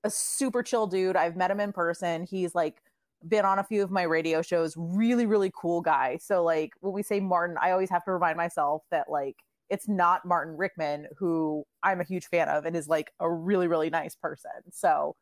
[0.02, 1.16] a super chill dude.
[1.16, 2.24] I've met him in person.
[2.24, 2.80] He's like
[3.28, 4.74] been on a few of my radio shows.
[4.76, 6.18] Really, really cool guy.
[6.20, 9.36] So like when we say Martin, I always have to remind myself that like
[9.68, 13.66] it's not Martin Rickman, who I'm a huge fan of and is like a really,
[13.68, 14.50] really nice person.
[14.72, 15.16] So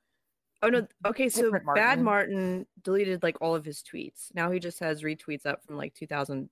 [0.62, 0.86] Oh no.
[1.06, 2.34] Okay, so Different Bad Martin.
[2.34, 4.28] Martin deleted like all of his tweets.
[4.34, 6.48] Now he just has retweets up from like 2000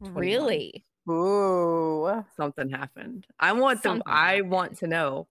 [0.00, 0.84] Really?
[1.08, 2.24] ooh.
[2.36, 3.26] something happened.
[3.38, 3.98] I want them.
[3.98, 5.28] Something I want to know.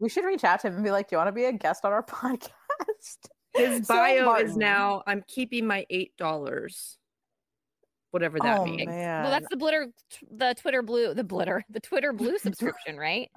[0.00, 1.52] We should reach out to him and be like, Do you want to be a
[1.52, 3.28] guest on our podcast?
[3.54, 6.98] His So bio is now I'm keeping my eight dollars.
[8.10, 8.86] whatever that oh, means.
[8.86, 9.22] man.
[9.22, 9.92] Well, that's the blitter,
[10.30, 13.28] the Twitter blue, the blitter, the Twitter blue subscription, right?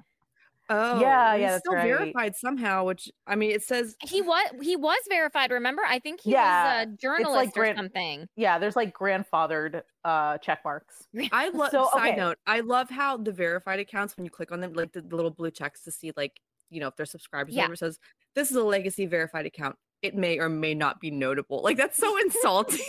[0.70, 1.86] Oh, Yeah, he's yeah, that's still right.
[1.86, 2.84] verified somehow.
[2.84, 5.50] Which I mean, it says He was he was verified.
[5.50, 8.26] Remember, I think he Yeah, was a journalist or grant- something.
[8.36, 11.08] yeah, there's like grandfathered uh check marks.
[11.32, 11.70] I love.
[11.70, 12.16] So, side okay.
[12.16, 15.16] note: I love how the verified accounts, when you click on them, like the, the
[15.16, 16.38] little blue checks to see, like
[16.70, 17.54] you know, if they're subscribers.
[17.54, 17.68] Yeah.
[17.68, 17.74] Yeah.
[17.74, 17.98] says
[18.34, 19.76] this is a legacy verified account.
[20.02, 21.62] It may or may not be notable.
[21.62, 22.80] Like that's so insulting.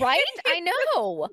[0.00, 0.22] right?
[0.46, 1.28] I know.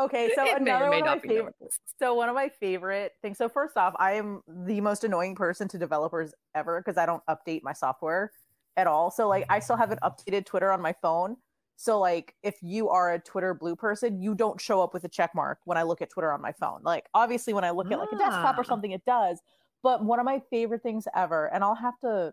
[0.00, 1.70] Okay, so It may or another may one of my not be favorite notable.
[1.98, 3.38] so one of my favorite things.
[3.38, 7.22] So first off, I am the most annoying person to developers ever because I don't
[7.28, 8.32] update my software
[8.76, 9.10] at all.
[9.10, 11.36] So like I still haven't updated Twitter on my phone.
[11.76, 15.08] So like if you are a Twitter blue person, you don't show up with a
[15.08, 16.80] check mark when I look at Twitter on my phone.
[16.82, 18.64] Like obviously when I look at like a desktop or Ah.
[18.64, 19.40] something, it does.
[19.82, 22.32] But one of my favorite things ever, and I'll have to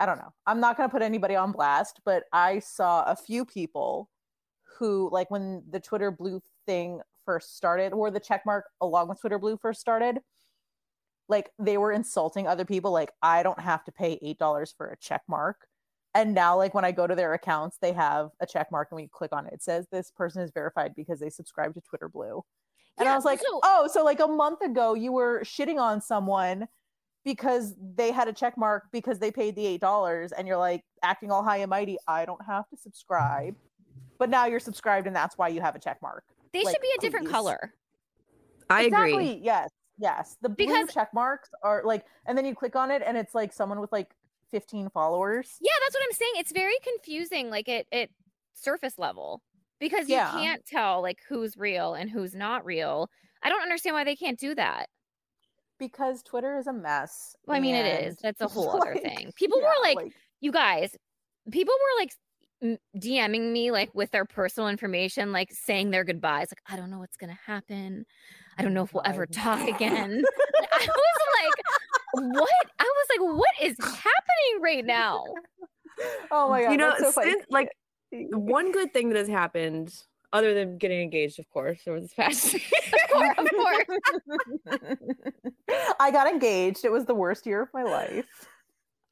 [0.00, 0.32] I don't know.
[0.46, 4.08] I'm not going to put anybody on blast, but I saw a few people
[4.78, 9.20] who, like, when the Twitter Blue thing first started, or the check mark along with
[9.20, 10.20] Twitter Blue first started,
[11.28, 12.92] like, they were insulting other people.
[12.92, 15.66] Like, I don't have to pay $8 for a check mark.
[16.14, 18.96] And now, like, when I go to their accounts, they have a check mark and
[18.96, 19.52] we click on it.
[19.52, 22.42] It says this person is verified because they subscribe to Twitter Blue.
[22.98, 25.78] And Yeah, I was like, so- oh, so like a month ago, you were shitting
[25.78, 26.66] on someone
[27.24, 30.82] because they had a check mark because they paid the eight dollars, and you're like
[31.02, 31.96] acting all high and mighty.
[32.08, 33.54] I don't have to subscribe,
[34.18, 36.24] but now you're subscribed, and that's why you have a check mark.
[36.52, 37.32] They Like, should be a different please.
[37.32, 37.74] color.
[38.68, 39.12] I exactly.
[39.12, 39.40] agree.
[39.42, 39.70] Yes.
[39.98, 40.36] Yes.
[40.40, 43.34] The blue Because- check marks are like, and then you click on it, and it's
[43.34, 44.10] like someone with like
[44.50, 45.58] 15 followers.
[45.60, 46.32] Yeah, that's what I'm saying.
[46.36, 48.10] It's very confusing, like it it
[48.54, 49.42] surface level,
[49.78, 50.30] because you Yeah.
[50.32, 53.10] can't tell like who's real and who's not real.
[53.42, 54.88] I don't understand why they can't do that.
[55.80, 57.34] Because Twitter is a mess.
[57.46, 58.06] Well, I mean, it is.
[58.08, 58.18] and.
[58.22, 59.32] That's a whole other thing.
[59.34, 60.94] People yeah, were like, you guys,
[61.50, 62.12] people were like
[62.96, 66.48] DMing me like with their personal information, like saying their goodbyes.
[66.50, 68.04] Like, I don't know what's gonna happen.
[68.58, 70.22] I don't know if we'll ever talk again.
[70.72, 72.50] I was like, what?
[72.78, 75.24] I was like, what is happening right now?
[76.30, 77.70] oh my god, you know, so since, like
[78.12, 79.94] one good thing that has happened,
[80.32, 82.62] other than getting engaged, of course, over this past year.
[83.38, 83.86] Of course.
[85.98, 86.84] I got engaged.
[86.84, 88.24] It was the worst year of my life.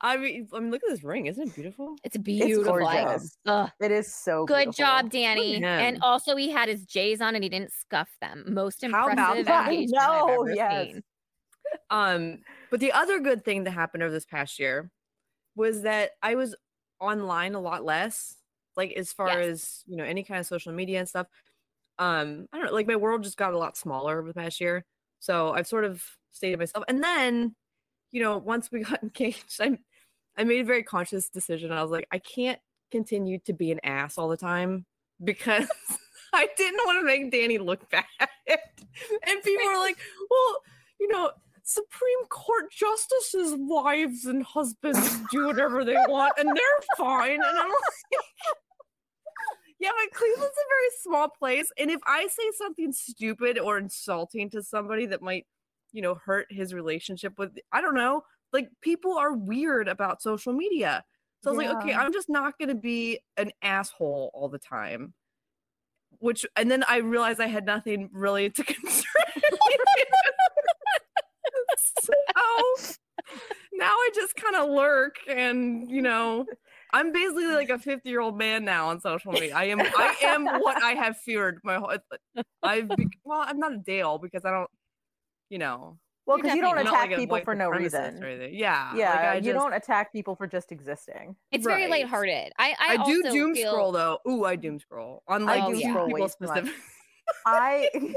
[0.00, 1.26] I mean, I mean, look at this ring.
[1.26, 1.96] Isn't it beautiful?
[2.04, 2.86] It's beautiful.
[2.86, 3.36] I- gorgeous.
[3.80, 4.72] It is so Good beautiful.
[4.72, 5.62] job, Danny.
[5.62, 8.44] And also, he had his J's on and he didn't scuff them.
[8.48, 9.68] Most How about impressive that?
[9.72, 10.86] engagement I've No, ever yes.
[10.86, 11.02] seen.
[11.90, 12.38] Um,
[12.70, 14.90] but the other good thing that happened over this past year
[15.56, 16.54] was that I was
[17.00, 18.36] online a lot less,
[18.78, 19.46] like as far Yes.
[19.48, 21.26] as you know, any kind of social media and stuff.
[21.98, 24.60] Um, I don't know, like my world just got a lot smaller over the past
[24.60, 24.86] year.
[25.18, 26.84] So I've sort of stayed to myself.
[26.88, 27.54] And then,
[28.12, 29.76] you know, once we got engaged, I
[30.38, 31.72] I made a very conscious decision.
[31.72, 32.60] I was like, I can't
[32.92, 34.86] continue to be an ass all the time
[35.24, 35.66] because
[36.32, 38.04] I didn't want to make Danny look bad.
[38.48, 39.98] and people were like,
[40.30, 40.56] well,
[41.00, 41.32] you know,
[41.64, 47.34] Supreme Court justices' wives and husbands do whatever they want and they're fine.
[47.34, 48.16] And I'm like,
[49.80, 51.70] yeah, but Cleveland's a very small place.
[51.78, 55.46] And if I say something stupid or insulting to somebody that might,
[55.92, 60.52] you know, hurt his relationship with, I don't know, like people are weird about social
[60.52, 61.04] media.
[61.42, 64.58] So I was like, okay, I'm just not going to be an asshole all the
[64.58, 65.14] time.
[66.18, 69.04] Which, and then I realized I had nothing really to concern.
[72.02, 72.12] so
[73.72, 76.44] now I just kind of lurk and, you know,
[76.92, 79.54] I'm basically like a 50 year old man now on social media.
[79.54, 81.92] I am, I am what I have feared my whole.
[82.62, 84.70] I've, be, well, I'm not a Dale because I don't,
[85.50, 88.22] you know, Well, because you don't definitely I'm not attack like people for no reason.
[88.52, 91.36] Yeah, Yeah, like, I you just- don't attack people for just existing.
[91.52, 91.90] It's very Right.
[92.02, 92.52] lighthearted.
[92.58, 94.18] I I, I, do doom feel, scroll though.
[94.28, 96.50] Ooh, I doom scroll on like do two scroll people way too much.
[96.58, 96.74] specific.
[97.46, 97.88] I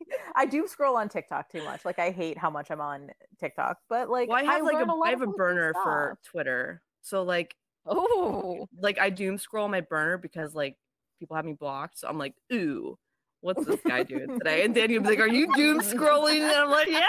[0.36, 1.84] I do scroll on TikTok too much.
[1.84, 4.88] Like I hate how much I'm on TikTok, but like Well, I have like learn
[4.88, 6.18] a, lot I of have a really cool burner for.
[6.24, 6.82] Twitter.
[7.02, 7.54] So like
[7.86, 10.76] Oh, like I doom scroll my burner because like
[11.18, 11.98] people have me blocked.
[11.98, 12.98] So I'm like, ooh,
[13.40, 14.64] what's this guy doing today?
[14.64, 16.40] And Danny would be like, Are you doom scrolling?
[16.40, 17.00] And I'm like, Yeah.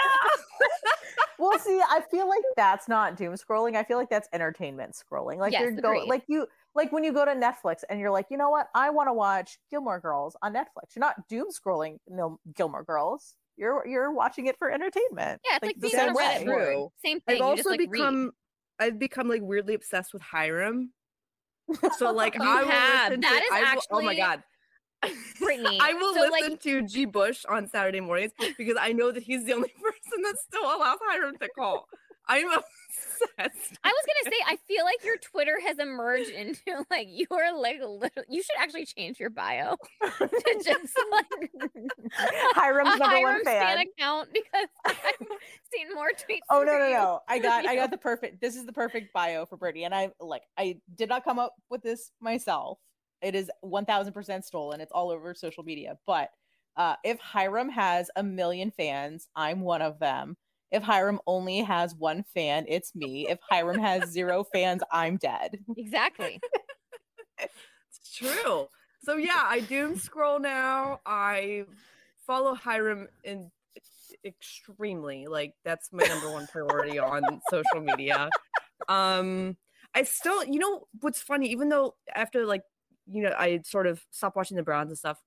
[1.38, 3.74] well, see, I feel like that's not doom scrolling.
[3.74, 5.38] I feel like that's entertainment scrolling.
[5.38, 8.26] Like Yes, you're going, like you, like when you go to Netflix and you're like,
[8.30, 10.94] you know what, I want to watch Gilmore Girls on Netflix.
[10.94, 13.34] You're not doom scrolling no Gilmore Girls.
[13.56, 15.40] You're you're watching it for entertainment.
[15.48, 16.74] yeah, it's like, the being on a same way.
[16.74, 16.90] board.
[17.02, 17.36] Same thing.
[17.36, 18.30] I've you also just, like, read.
[18.78, 20.92] I've become like weirdly obsessed with Hiram.
[21.98, 23.08] So like You I will have.
[23.10, 24.42] listen That to, is I will, oh my god.
[25.38, 27.04] Brittany, I will so, like- listen to G.
[27.04, 30.98] Bush on Saturday mornings because I know that he's the only person that still allows
[31.08, 31.86] Hiram to call.
[32.28, 33.78] I'm obsessed.
[33.84, 36.60] I was gonna say, I feel like your Twitter has emerged into
[36.90, 38.22] like you are like a little.
[38.28, 41.26] You should actually change your bio to just like
[42.54, 43.62] Hiram's number Hiram one fan.
[43.62, 45.26] Stan account because I've
[45.72, 46.40] seen more tweets.
[46.50, 47.20] Oh no no no!
[47.28, 48.40] I got I got the perfect.
[48.40, 51.54] This is the perfect bio for Brittany, and I like I did not come up
[51.70, 52.78] with this myself.
[53.22, 54.80] It is one thousand percent stolen.
[54.80, 55.98] It's all over social media.
[56.06, 56.30] But
[56.76, 60.36] uh, if Hiram has a million fans, I'm one of them.
[60.72, 63.28] If Hiram only has one fan, it's me.
[63.28, 65.58] If Hiram has zero fans, I'm dead.
[65.76, 66.40] Exactly.
[67.38, 68.68] It's true.
[69.02, 71.00] So yeah, I doom scroll now.
[71.06, 71.64] I
[72.26, 73.50] follow Hiram in
[74.24, 75.26] extremely.
[75.26, 78.28] Like that's my number one priority on social media.
[78.88, 79.56] Um
[79.94, 82.62] I still you know what's funny, even though after like
[83.06, 85.22] you know, I sort of stopped watching the Browns and stuff,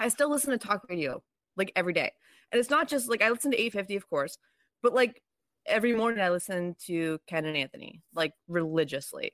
[0.00, 1.22] I still listen to talk radio
[1.56, 2.12] like every day.
[2.50, 4.38] And it's not just like I listen to 850, of course,
[4.84, 5.22] but like
[5.66, 9.32] every morning I listen to Ken and Anthony like religiously.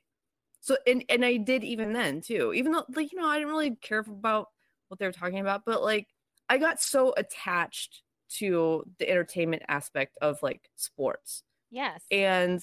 [0.61, 2.55] So and and I did even then too.
[2.55, 4.47] Even though like you know I didn't really care about
[4.89, 6.07] what they were talking about, but like
[6.49, 8.03] I got so attached
[8.37, 11.43] to the entertainment aspect of like sports.
[11.71, 12.05] Yes.
[12.11, 12.61] And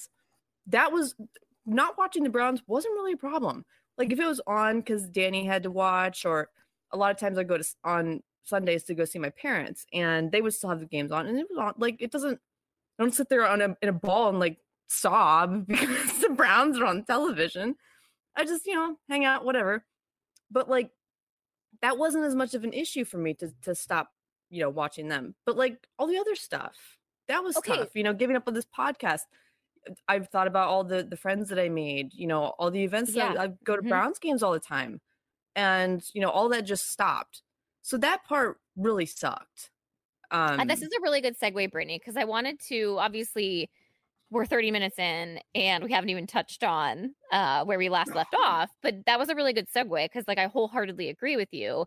[0.68, 1.14] that was
[1.66, 3.64] not watching the Browns wasn't really a problem.
[3.98, 6.48] Like if it was on because Danny had to watch, or
[6.90, 10.32] a lot of times I go to on Sundays to go see my parents, and
[10.32, 11.74] they would still have the games on, and it was on.
[11.76, 12.40] Like it doesn't.
[12.98, 14.58] I don't sit there on a in a ball and like
[14.88, 17.76] sob because the Browns are on television.
[18.36, 19.84] I just you know hang out, whatever.
[20.50, 20.90] But like
[21.82, 24.10] that wasn't as much of an issue for me to to stop
[24.50, 25.34] you know watching them.
[25.46, 26.76] But like all the other stuff,
[27.28, 27.76] that was Okay.
[27.76, 27.94] tough.
[27.94, 29.22] You know, giving up on this podcast.
[30.06, 33.14] I've thought about all the the friends that I made, you know, all the events
[33.14, 33.42] that Yeah.
[33.42, 33.88] I go to Mhm.
[33.88, 35.00] Browns games all the time.
[35.56, 37.42] And, you know, all that just stopped.
[37.82, 39.70] So that part really sucked.
[40.30, 43.70] Um Uh, this is a really good segue, Brittany, because I wanted to obviously
[44.30, 48.34] we're 30 minutes in and we haven't even touched on uh, where we last left
[48.34, 51.86] off, but that was a really good segue because like I wholeheartedly agree with you.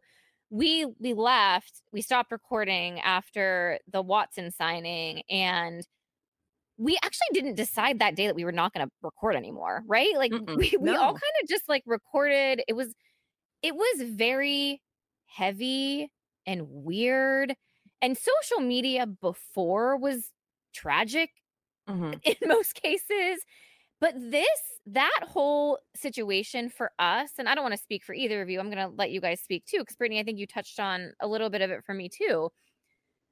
[0.50, 5.86] We we left, we stopped recording after the Watson signing and
[6.78, 10.18] we actually didn't decide that day that we were not going to record anymore, right?
[10.18, 10.58] Like Mm-mm.
[10.58, 12.64] we, we all kind of just like recorded.
[12.68, 12.94] It was
[13.62, 14.82] it was very
[15.28, 16.10] heavy
[16.48, 17.54] and weird.
[18.02, 20.32] And social media before was
[20.74, 21.32] tragic
[21.88, 22.22] Mhm.
[22.24, 23.42] in most cases.
[24.02, 28.42] But this, that whole situation for us, and I don't want to speak for either
[28.42, 30.48] of you, I'm going to let you guys speak too, because Brittany, I think you
[30.48, 32.52] touched on a little bit of it for me too.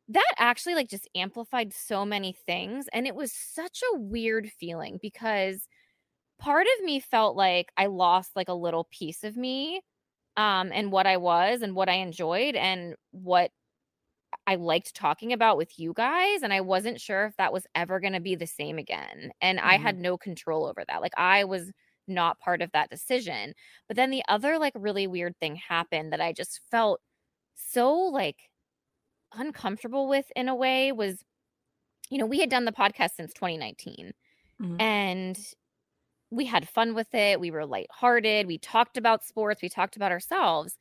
[0.08, 2.88] That actually like just amplified so many things.
[2.94, 5.68] And it was such a weird feeling because
[6.40, 9.82] part of me felt like I lost like a little piece of me
[10.38, 13.52] um and what I was and what I enjoyed and what
[14.50, 18.00] I liked talking about with you guys and I wasn't sure if that was ever
[18.00, 21.44] going to be the same again and I had no control over that like I
[21.46, 21.72] was
[22.08, 23.54] not part of that decision
[23.88, 27.02] but then the other like really weird thing happened that I just felt
[27.56, 28.38] so like
[29.34, 31.24] uncomfortable with in a way was
[32.10, 34.14] you know we had done the podcast since 2019
[34.60, 34.78] Mhm.
[34.80, 35.40] and
[36.32, 37.40] we had fun with it.
[37.40, 38.48] We were lighthearted.
[38.48, 39.62] We talked about sports.
[39.62, 40.78] We talked about ourselves.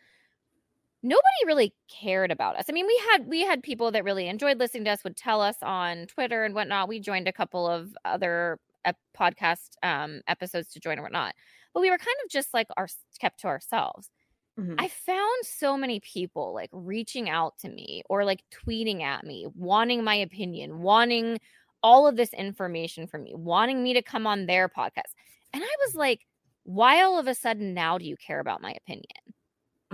[1.03, 2.67] Nobody really cared about us.
[2.69, 5.41] I mean, we had we had people that really enjoyed listening to us, would tell
[5.41, 6.89] us on Twitter and whatnot.
[6.89, 11.35] We joined a couple of other ep- podcast um, episodes to join or whatnot,
[11.73, 12.89] but we were kind of just like our
[13.21, 14.11] kept to ourselves.
[14.57, 14.79] Mhm.
[14.79, 19.47] I found so many people like reaching out to me or like tweeting at me,
[19.55, 21.41] wanting my opinion, wanting
[21.83, 25.15] all of this information from me, wanting me to come on their podcast.
[25.53, 26.27] And I was like,
[26.65, 29.35] why all of a sudden now do you care about my opinion?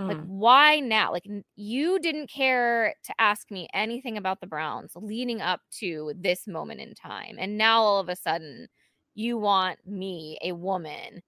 [0.07, 0.27] Like, Mhm.
[0.27, 1.11] why now?
[1.11, 6.47] Like, you didn't care to ask me anything about the Browns leading up to this
[6.47, 7.37] moment in time.
[7.39, 8.67] And now all of a sudden,
[9.15, 11.21] you want me, a woman,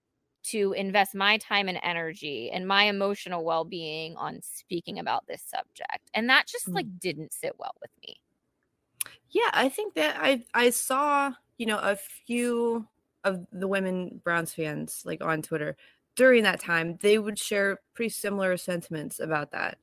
[0.43, 5.41] to invest my time and energy and my emotional well being on speaking about this
[5.43, 6.09] subject.
[6.13, 6.75] And that just Mhm.
[6.75, 8.17] like didn't sit well with me.
[9.29, 12.87] Yeah, I think that I I saw, you know, a few
[13.23, 15.75] of the women Browns fans like on Twitter
[16.17, 19.77] during that time, they would share pretty similar sentiments about that.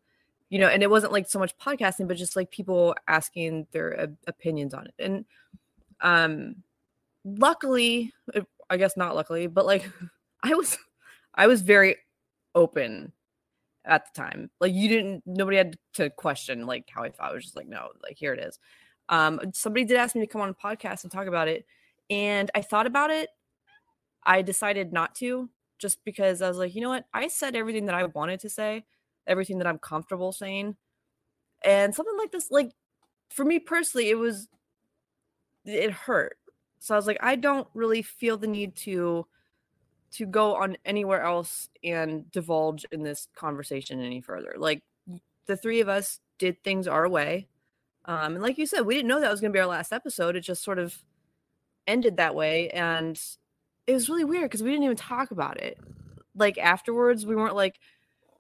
[0.51, 3.99] You know, and it wasn't like so much podcasting, but just like people asking their
[3.99, 4.95] uh, opinions on it.
[4.99, 5.25] And
[6.03, 6.57] um
[7.25, 9.91] luckily, uh, I guess not luckily, but like
[10.43, 10.77] I was
[11.35, 11.97] I was very
[12.55, 13.13] open
[13.85, 14.51] at the time.
[14.61, 17.31] Like you didn't nobody had to question like how I thought.
[17.31, 18.59] I was just like, no, like here it is.
[19.09, 21.65] Um somebody did ask me to come on a podcast and talk about it.
[22.11, 23.31] And I thought about it.
[24.27, 25.49] I decided not to
[25.85, 27.05] just because I was like, you know what?
[27.13, 28.87] I said everything that I wanted to say,
[29.27, 30.77] everything that I'm comfortable saying.
[31.63, 32.71] And something like this, like
[33.29, 34.49] for me personally, it was
[35.67, 36.39] it hurt
[36.79, 39.27] So I was like, I don't really feel the need to
[40.13, 44.55] to go on anywhere else and divulge in this conversation any further.
[44.57, 44.83] Like
[45.45, 47.47] the three of us did things our way.
[48.07, 49.93] Um, and like you said, we didn't know that was going to be our last
[49.93, 50.35] episode.
[50.35, 50.97] It just sort of
[51.87, 52.71] ended that way.
[52.71, 53.21] And
[53.87, 55.79] it was really weird because we didn't even talk about it.
[56.37, 57.79] Like afterwards, we weren't like,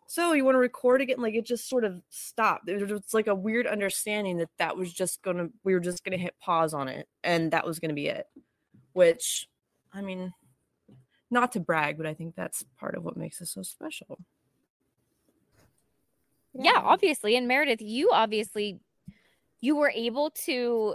[0.06, 1.20] so you want to record again?
[1.20, 2.68] Like it just sort of stopped.
[2.68, 6.04] It was like a weird understanding that that was just going to, we were just
[6.04, 8.26] going to hit pause on it and that was going to be it.
[8.92, 9.48] Which,
[9.92, 10.32] I mean,
[11.30, 14.18] not to brag, but I think that's part of what makes us so special.
[16.52, 16.72] Yeah.
[16.74, 17.36] yeah, obviously.
[17.36, 18.78] And Meredith, you obviously
[19.60, 20.94] you were able to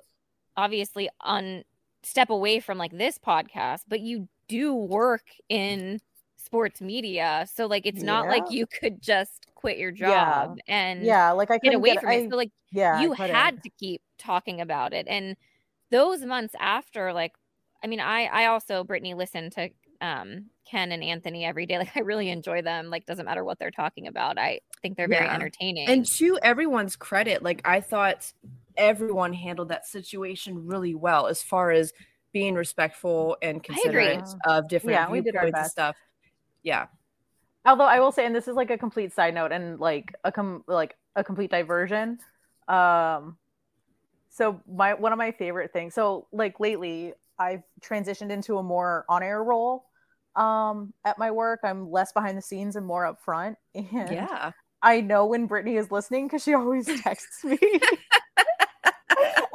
[0.56, 1.64] obviously un
[2.04, 6.02] step away from like this podcast, but you do work in
[6.36, 7.48] sports media.
[7.54, 8.32] So like it's not yeah.
[8.32, 10.76] like you could just quit your job yeah.
[10.76, 12.30] and yeah, like I get away get, from I, it.
[12.30, 15.08] So like yeah, you had to keep talking about it.
[15.08, 15.38] And
[15.92, 17.34] those months after, like
[17.84, 19.70] I mean, I I also Brittany listened to
[20.02, 21.78] um Ken and Anthony every day.
[21.80, 22.90] Like I really enjoy them.
[22.90, 24.40] Like doesn't matter what they're talking about.
[24.40, 25.36] I think they're very yeah.
[25.36, 25.88] entertaining.
[25.88, 28.34] And to everyone's credit, like I thought
[28.76, 31.94] everyone handled that situation really well as far as
[32.32, 35.72] being respectful and considerate of different yeah, we did our best.
[35.72, 35.96] stuff.
[36.64, 36.88] Yeah.
[37.66, 40.32] Although I will say, and this is like a complete side note and like a
[40.32, 42.20] com- like a complete diversion.
[42.68, 43.38] Um,
[44.30, 45.94] so my one of my favorite things.
[45.94, 49.86] So like lately, I've transitioned into a more on-air role
[50.36, 51.62] um at my work.
[51.64, 53.58] I'm less behind the scenes and more up front.
[53.76, 54.52] And yeah.
[54.82, 57.60] I know when Brittany is listening because she always texts me.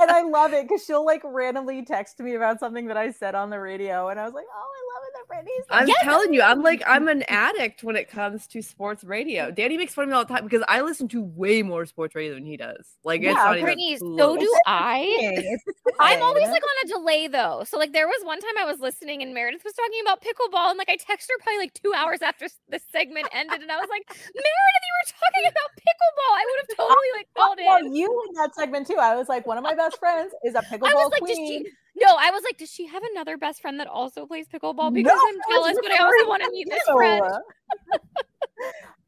[0.05, 3.34] And I love it because she'll like randomly text me about something that I said
[3.34, 4.84] on the radio, and I was like, "Oh, I
[5.30, 6.02] love it that Brittany's." I'm yes!
[6.02, 9.50] telling you, I'm like I'm an addict when it comes to sports radio.
[9.50, 12.14] Danny makes fun of me all the time because I listen to way more sports
[12.14, 12.96] radio than he does.
[13.04, 15.56] Like, yeah, it's not Brittany, so do I.
[16.00, 17.64] I'm always like on a delay though.
[17.66, 20.70] So like, there was one time I was listening and Meredith was talking about pickleball,
[20.70, 23.76] and like I texted her probably like two hours after the segment ended, and I
[23.76, 26.32] was like, Meredith, you were talking about pickleball.
[26.34, 27.66] I would have totally like called it.
[27.66, 28.96] Well, you in that segment too.
[28.98, 31.64] I was like, one of my best friends is a pickleball I was like, queen.
[31.64, 34.92] She, no, I was like, does she have another best friend that also plays pickleball?
[34.92, 37.32] Because no, I'm jealous, but I also want to meet this friend.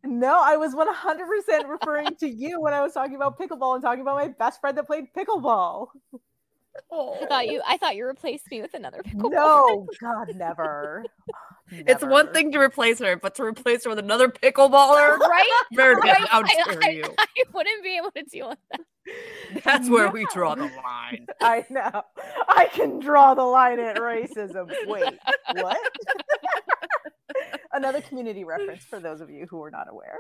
[0.05, 4.03] no, I was 100% referring to you when I was talking about pickleball and talking
[4.03, 5.89] about my best friend that played pickleball.
[6.91, 7.19] Oh.
[7.23, 9.31] I thought you I thought you replaced me with another pickleball.
[9.31, 11.05] No, God, never.
[11.73, 11.91] never.
[11.91, 15.65] It's one thing to replace her, but to replace her with another pickleballer, right?
[15.73, 16.29] Meredith, right?
[16.31, 16.45] I, I.
[16.83, 18.81] I, I wouldn't be able to deal with that.
[19.65, 20.13] That's where no.
[20.13, 21.27] we draw the line.
[21.41, 22.03] I know.
[22.49, 24.73] I can draw the line at racism.
[24.87, 25.15] Wait,
[25.55, 25.79] what?
[27.73, 30.19] Another community reference for those of you who are not aware.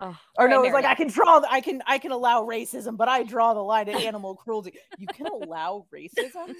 [0.00, 1.40] Oh, or no, it's like I can draw.
[1.48, 4.74] I can I can allow racism, but I draw the line at animal cruelty.
[4.98, 6.54] You can allow racism.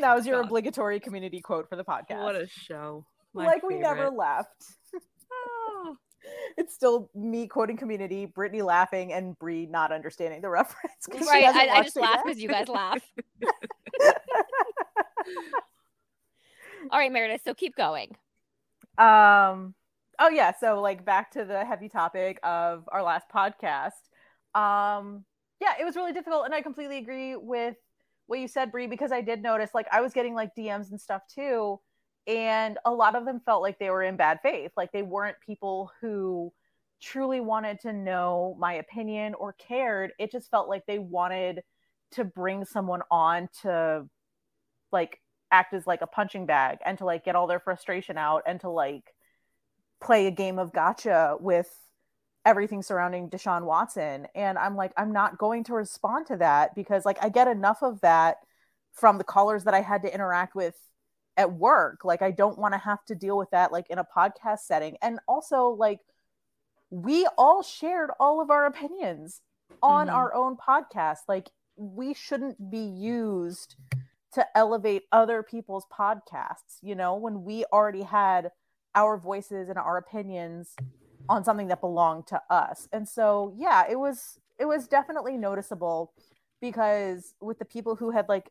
[0.00, 0.46] that was your God.
[0.46, 2.22] obligatory community quote for the podcast.
[2.22, 3.06] What a show!
[3.32, 3.76] My like favorite.
[3.76, 4.64] we never left.
[5.32, 5.96] oh.
[6.56, 11.06] It's still me quoting community, Brittany laughing, and Bri not understanding the reference.
[11.08, 13.02] Right, I, I, just laugh because you guys laugh.
[16.90, 17.42] All right, Meredith.
[17.44, 18.16] So keep going.
[18.96, 19.74] Um
[20.18, 23.90] oh yeah so like back to the heavy topic of our last podcast
[24.54, 25.24] um
[25.60, 27.76] yeah it was really difficult and i completely agree with
[28.26, 31.00] what you said Bri because i did notice like i was getting like dms and
[31.00, 31.78] stuff too
[32.26, 35.36] and a lot of them felt like they were in bad faith like they weren't
[35.44, 36.52] people who
[37.00, 41.62] truly wanted to know my opinion or cared it just felt like they wanted
[42.10, 44.04] to bring someone on to
[44.92, 45.20] like
[45.50, 48.60] act as like a punching bag and to like get all their frustration out and
[48.60, 49.14] to like
[50.00, 51.68] play a game of gotcha with
[52.44, 54.26] everything surrounding Deshaun Watson.
[54.34, 57.82] And I'm like, I'm not going to respond to that because like I get enough
[57.82, 58.36] of that
[58.92, 60.76] from the callers that I had to interact with
[61.36, 62.04] at work.
[62.04, 64.96] Like I don't want to have to deal with that like in a podcast setting.
[65.02, 66.00] And also like
[66.90, 69.40] we all shared all of our opinions
[69.82, 70.16] on mm-hmm.
[70.16, 71.20] our own podcast.
[71.28, 73.76] Like we shouldn't be used
[74.32, 78.50] to elevate other people's podcasts, you know, when we already had
[78.94, 80.74] our voices and our opinions
[81.28, 82.88] on something that belonged to us.
[82.92, 86.12] And so, yeah, it was it was definitely noticeable
[86.60, 88.50] because with the people who had like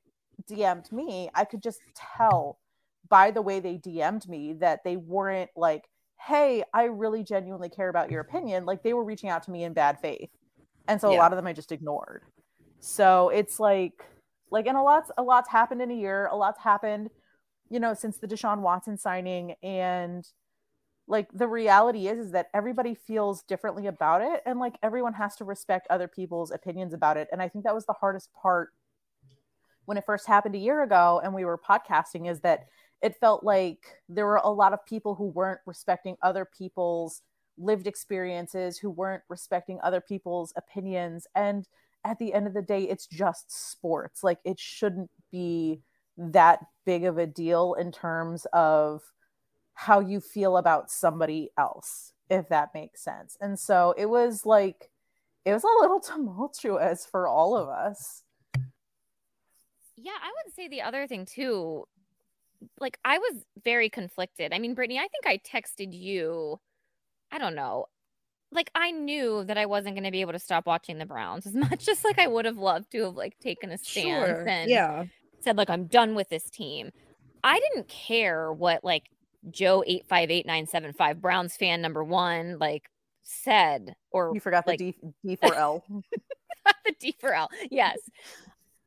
[0.49, 2.59] DM'd me, I could just tell
[3.09, 5.83] by the way they DM'd me that they weren't like,
[6.19, 8.37] "Hey, I really genuinely care about your mm-hmm.
[8.37, 10.29] opinion." Like they were reaching out to me in bad faith.
[10.87, 11.17] And so yeah.
[11.17, 12.23] a lot of them I just ignored.
[12.79, 14.03] So, it's like
[14.51, 17.09] like and a lot's a lot's happened in a year, a lot's happened
[17.69, 19.55] you know, since the Deshaun Watson signing.
[19.63, 20.27] And
[21.07, 24.41] like the reality is, is that everybody feels differently about it.
[24.45, 27.27] And like everyone has to respect other people's opinions about it.
[27.31, 28.69] And I think that was the hardest part
[29.85, 32.65] when it first happened a year ago and we were podcasting is that
[33.05, 37.21] it felt like there were a lot of people who weren't respecting other people's
[37.55, 41.27] lived experiences, who weren't respecting other people's opinions.
[41.35, 41.67] And
[42.03, 44.23] at the end of the day, it's just sports.
[44.23, 45.81] Like it shouldn't be
[46.17, 49.03] that big of a deal in terms of
[49.75, 53.37] how you feel about somebody else, if that makes sense.
[53.39, 54.89] And so it was like,
[55.45, 58.23] it was a little tumultuous for all of us.
[59.95, 61.85] Yeah, I would say the other thing too,
[62.79, 64.53] like I was very conflicted.
[64.53, 66.59] I mean, Brittany, I think I texted you,
[67.31, 67.85] I don't know,
[68.51, 71.45] like I knew that I wasn't going to be able to stop watching the Browns
[71.45, 74.47] as much as like I would have loved to have like taken a stance Sure.
[74.47, 75.05] and Yeah.
[75.41, 76.91] said like I'm done with this team.
[77.43, 79.03] I didn't care what like
[79.51, 82.89] Joe eight five eight nine seven five Browns fan number one like
[83.23, 85.81] said or You forgot like- the D D4L.
[86.85, 87.49] the D for L.
[87.69, 87.97] Yes.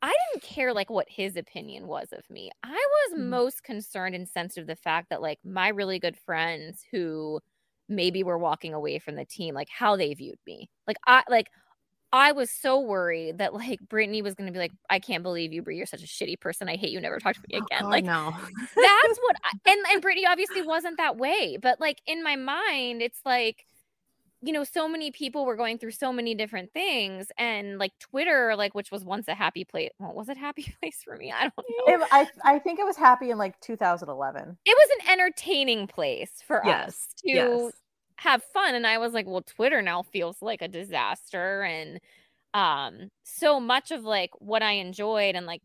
[0.03, 2.51] I didn't care like what his opinion was of me.
[2.62, 2.70] I
[3.11, 3.18] was Mhm.
[3.18, 7.40] most concerned and sensitive to the fact that like my really good friends who
[7.88, 10.70] maybe were walking away from the team, like how they viewed me.
[10.86, 11.49] Like I like
[12.12, 15.62] I was so worried that like Brittany was gonna be like, I can't believe you,
[15.62, 16.68] Bri, you're such a shitty person.
[16.68, 17.01] I hate you.
[17.01, 17.84] Never talk to me again.
[17.84, 18.32] Oh, like no.
[18.80, 23.03] that's what I, and and Brittany obviously wasn't that way, but like in my mind,
[23.03, 23.66] it's like
[24.43, 28.55] you know, so many people were going through so many different things, and like Twitter,
[28.57, 29.91] like which was once a happy place.
[29.99, 31.32] Well, was it happy place for me?
[31.32, 31.99] I don't know.
[32.03, 34.59] It- I, I think it was happy in like 2011.
[34.64, 37.82] It was an entertaining place for Yes, us to yes.
[38.16, 42.01] have fun, and I was like, well, Twitter now feels like a disaster, and
[42.55, 45.62] um, so much of like what I enjoyed and like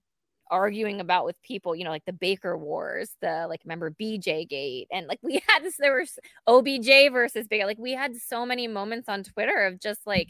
[0.54, 4.88] arguing about with people, you know, like the Baker Wars, the like remember BJ Gate,
[4.92, 8.68] and like we had this, there was OBJ versus Baker, like we had so many
[8.68, 10.30] moments on Twitter of just like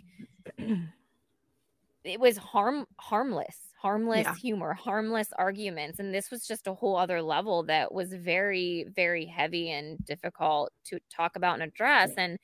[2.04, 4.36] it was harm harmless, harmless Yeah.
[4.36, 9.26] humor, harmless arguments, and this was just a whole other level that was very, very
[9.26, 12.40] heavy and difficult to talk about and address, and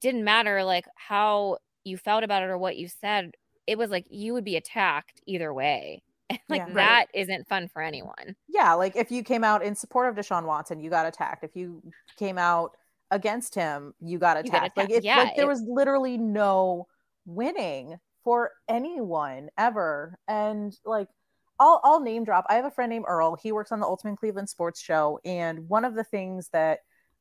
[0.00, 3.32] didn't matter like how you felt about it or what you said.
[3.66, 6.02] It was like you would be attacked either way.
[6.34, 6.64] And like Yeah.
[6.66, 6.74] Right.
[6.74, 8.36] that isn't fun for anyone.
[8.48, 11.44] Yeah, like if you came out in support of Deshaun Watson, you got attacked.
[11.44, 11.82] If you
[12.18, 12.72] came out
[13.10, 14.76] against him, you got You got attacked.
[14.76, 14.96] Like attacked.
[14.98, 16.86] it's Yeah, like there it- was literally no
[17.26, 20.18] winning for anyone ever.
[20.28, 21.08] And like
[21.60, 22.46] I'll I'll name drop.
[22.48, 23.36] I have a friend named Earl.
[23.40, 26.80] He works on the Ultimate Cleveland Sports Show, and one of the things that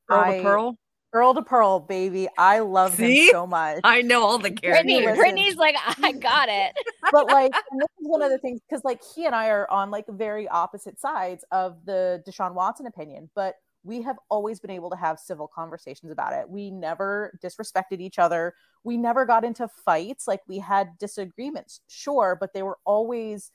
[0.10, 0.78] Earl I, to Pearl.
[1.14, 3.28] Earl to Pearl, baby, I love See?
[3.28, 3.82] him so much.
[3.84, 4.92] I know all the characters.
[4.92, 5.16] listen.
[5.16, 6.76] Brittany's like, I got it.
[7.12, 9.70] but like and this is one of the things because like he and I are
[9.70, 14.72] on like very opposite sides of the Deshaun Watson opinion, but we have always been
[14.72, 16.50] able to have civil conversations about it.
[16.50, 18.56] We never disrespected each other.
[18.84, 20.28] We never got into fights.
[20.28, 23.52] Like we had disagreements, sure, but they were always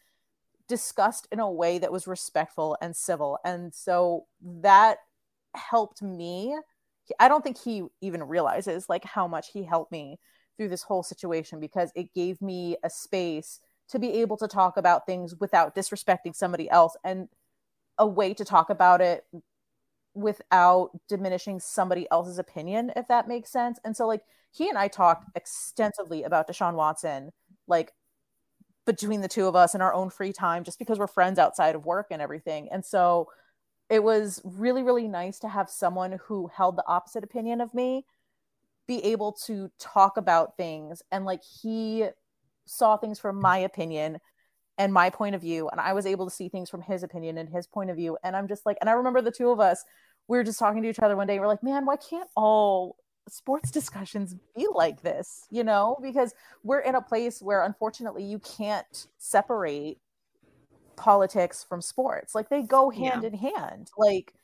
[0.69, 3.39] discussed in a way that was respectful and civil.
[3.45, 4.27] And so
[4.61, 4.99] that
[5.55, 6.55] helped me.
[7.19, 10.19] I don't think he even realizes like how much he helped me
[10.57, 14.77] through this whole situation because it gave me a space to be able to talk
[14.77, 17.29] about things without disrespecting somebody else and
[17.97, 19.25] a way to talk about it
[20.15, 23.79] without diminishing somebody else's opinion if that makes sense.
[23.85, 27.31] And so like he and i talked extensively about deshaun watson
[27.67, 27.93] like
[28.89, 31.75] between the two of us in our own free time just because we're friends outside
[31.75, 32.71] of work and everything.
[32.73, 33.29] And so
[33.91, 38.05] it was really really nice to have someone who held the opposite opinion of me
[38.89, 41.03] be able to talk about things.
[41.13, 42.09] And like he
[42.67, 44.19] saw things from my opinion
[44.79, 47.39] and my point of view and i was able to see things from his opinion
[47.39, 48.19] and his point of view.
[48.23, 49.85] And i'm just like and i remember the two of us
[50.29, 52.29] we were just talking to each other one day and we're like man why can't
[52.37, 52.97] all
[53.29, 55.47] sports discussions be like this?
[55.51, 59.99] You know because we're in a place where unfortunately you can't separate
[60.99, 64.35] politics from sports like they go hand in hand like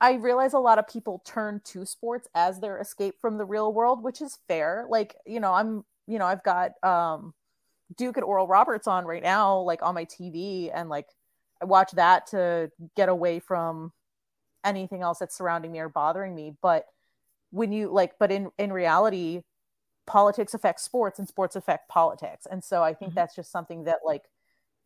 [0.00, 3.72] I realize a lot of people turn to sports as their escape from the real
[3.72, 4.86] world, which is fair.
[4.88, 7.34] Like, you know, I'm, you know, I've got um
[7.96, 11.08] Duke and Oral Roberts on right now, like on my TV, and like
[11.62, 13.92] I watch that to get away from
[14.64, 16.56] anything else that's surrounding me or bothering me.
[16.62, 16.86] But
[17.50, 19.42] when you like, but in in reality,
[20.06, 22.46] politics affects sports and sports affect politics.
[22.50, 23.16] And so I think Mhm.
[23.16, 24.24] that's just something that like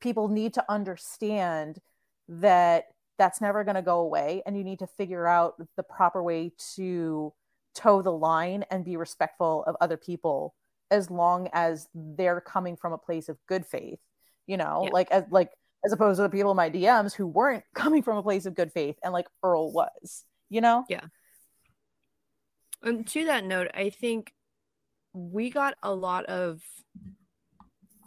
[0.04, 1.80] people need to understand
[2.28, 2.84] that
[3.18, 6.52] that's never going to go away and you need to figure out the proper way
[6.76, 7.32] to
[7.74, 10.54] toe the line and be respectful of other people
[10.90, 13.98] as long as they're coming from a place of good faith
[14.46, 14.90] you know Yeah.
[14.92, 15.50] like as like
[15.84, 18.54] as opposed to the people in my dms who weren't coming from a place of
[18.54, 21.06] good faith and like earl was you know Yeah.
[22.82, 24.32] And to that note, I think
[25.14, 26.60] we got a lot of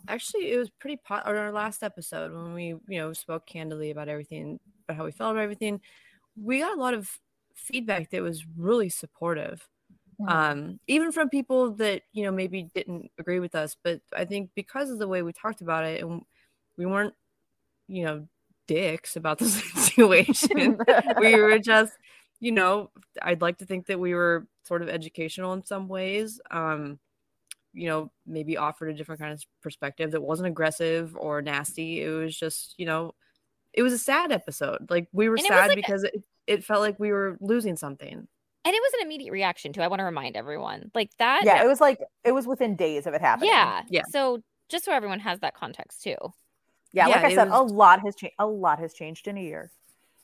[0.07, 3.91] actually it was pretty po- on our last episode when we you know spoke candidly
[3.91, 5.79] about everything about how we felt about everything
[6.41, 7.09] we got a lot of
[7.55, 9.67] feedback that was really supportive.
[10.27, 14.49] Um even from people that you know maybe didn't agree with us but i think
[14.55, 16.23] because of the way we talked about it and
[16.75, 17.13] we weren't
[17.87, 18.27] you know
[18.67, 19.45] dicks about the
[19.75, 20.79] situation
[21.19, 21.93] we were just
[22.39, 22.89] you know
[23.21, 26.39] i'd like to think that we were sort of educational in some ways.
[26.51, 26.99] Um
[27.78, 32.09] you know maybe offered a different kind of perspective that wasn't aggressive or nasty it
[32.09, 33.13] was just you know
[33.73, 36.03] it was a sad episode like we were And it was sad like a- because
[36.03, 38.13] it, it felt like we were losing something
[38.65, 39.82] And it was an immediate reaction too.
[39.82, 40.91] I want to remind everyone.
[40.95, 41.41] Like that.
[41.45, 43.49] yeah, it was like it was within days of it happening.
[43.51, 43.84] Yeah.
[43.89, 44.03] Yeah.
[44.09, 46.17] So just so everyone has that context too.
[46.91, 47.07] yeah.
[47.07, 48.36] Like I it said, a lot has changed.
[48.39, 49.71] A lot has changed in a year.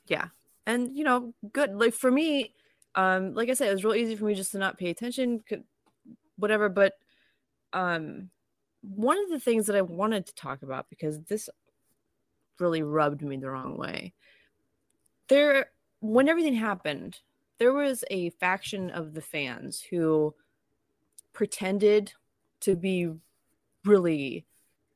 [0.07, 0.27] yeah
[0.65, 2.53] and you know good like for me
[2.95, 5.39] um like i said it was real easy for me just to not pay attention
[5.47, 5.63] could,
[6.37, 6.93] whatever but
[7.73, 8.29] um
[8.81, 11.49] one of the things that i wanted to talk about because this
[12.59, 14.13] really rubbed me the wrong way
[15.29, 15.67] there
[15.99, 17.19] when everything happened
[17.59, 20.33] there was a faction of the fans who
[21.33, 22.13] pretended
[22.59, 23.09] to be
[23.85, 24.45] really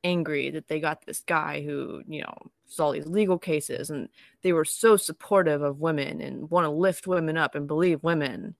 [0.04, 4.08] angry that they got this guy who you know saw all these legal cases and
[4.42, 8.54] they were so supportive of women and want to lift women up and believe women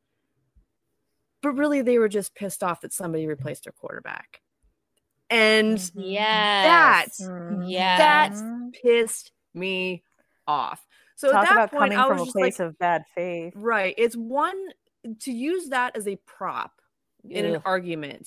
[1.42, 4.40] but really they were just pissed off that somebody replaced their quarterback
[5.30, 6.62] and yeah,
[7.04, 7.20] Yes.
[7.22, 7.64] Mhm.
[7.70, 7.98] Yes.
[7.98, 8.42] That's-
[8.82, 10.02] pissed me
[10.46, 10.86] off
[11.16, 12.78] so Talk at that about point coming i from was a just like place of
[12.78, 13.52] bad faith.
[13.56, 14.56] right it's one
[15.20, 16.72] to use that as a prop
[17.28, 18.26] in an argument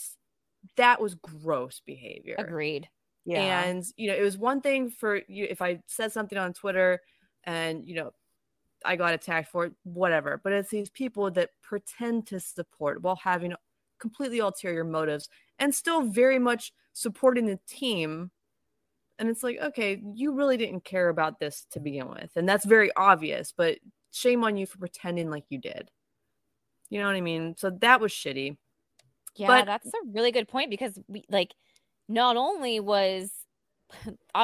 [0.77, 2.87] that was gross behavior Agreed.
[3.25, 3.63] Yeah.
[3.63, 6.99] and you know it was one thing for you if i said something on twitter
[7.43, 8.11] and you know
[8.85, 13.15] i got attacked for it whatever but it's these people that pretend to support while
[13.15, 13.53] having
[14.01, 15.29] completely ulterior motives
[15.59, 18.31] and still very much supporting the team.
[19.19, 22.31] And it's like okay you really didn't care about this to begin with.
[22.35, 23.77] And that's very obvious but
[24.11, 25.89] shame on you for pretending like you did.
[26.89, 27.55] You know what i mean?
[27.57, 28.57] So that was shitty.
[29.35, 31.53] Yeah, But- that's a really good point because we like
[32.09, 33.31] not only was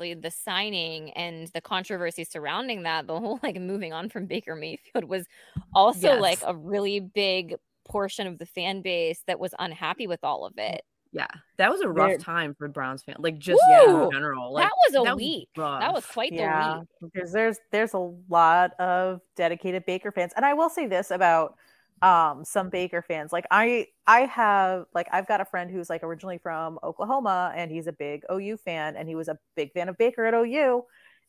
[0.00, 4.56] obviously the signing and the controversy surrounding that, the whole like moving on from Baker
[4.56, 5.26] Mayfield was
[5.74, 6.20] also Yes.
[6.20, 7.54] like a really big
[7.86, 10.82] portion of the fan base that was unhappy with all of it.
[11.12, 11.26] yeah
[11.56, 14.04] that was a rough There- time for browns fan like just yeah, Woo!
[14.04, 15.48] in general like that was a that week.
[15.56, 15.80] rough.
[15.80, 16.88] that was quite the yeah week.
[17.12, 21.54] because there's there's a lot of dedicated baker fans and i will say this about
[22.02, 23.32] um some baker fans.
[23.32, 27.70] Like i i have like i've got a friend who's like originally from oklahoma and
[27.70, 30.84] he's a big ou fan and he was a big fan of baker at ou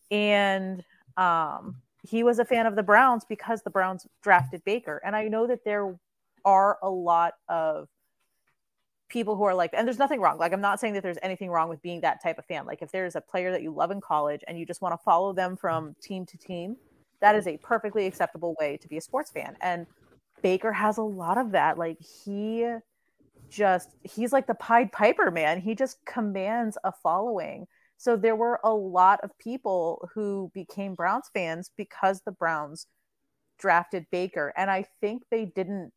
[0.10, 0.84] and
[1.18, 5.02] um he was a fan of the browns because the browns drafted baker.
[5.06, 5.96] And i know that there
[6.46, 7.88] are a lot of
[9.10, 10.38] people who are like and there's nothing wrong.
[10.38, 12.66] Like i'm not saying that there's anything wrong with being that type of fan.
[12.66, 15.04] Like if there's a player that you love in college and you just want to
[15.04, 16.78] follow them from team to team
[17.22, 19.56] that is a perfectly acceptable way to be a sports fan.
[19.62, 19.86] And
[20.42, 21.78] baker has a lot of that.
[21.78, 22.68] Like he
[23.50, 25.62] just he's like the pied piper man.
[25.62, 27.68] He just commands a following.
[27.98, 32.88] So there were a lot of people who became browns fans because the browns
[33.60, 34.54] drafted baker.
[34.58, 35.92] And i think they didn't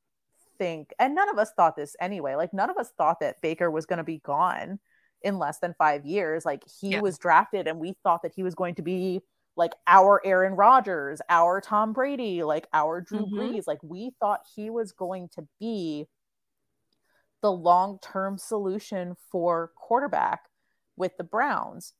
[0.58, 3.70] think, and none of us thought this anyway, like none of us thought that Baker
[3.70, 4.78] was going to be gone
[5.22, 6.44] in less than five years.
[6.44, 7.00] Like he Yeah.
[7.00, 9.22] was drafted, and we thought that he was going to be
[9.56, 13.32] like our Aaron Rodgers, our Tom Brady, like our Drew Mhm.
[13.36, 13.66] Brees.
[13.66, 16.08] Like we thought he was going to be
[17.42, 20.48] the long term solution for quarterback
[20.96, 21.92] with the Browns.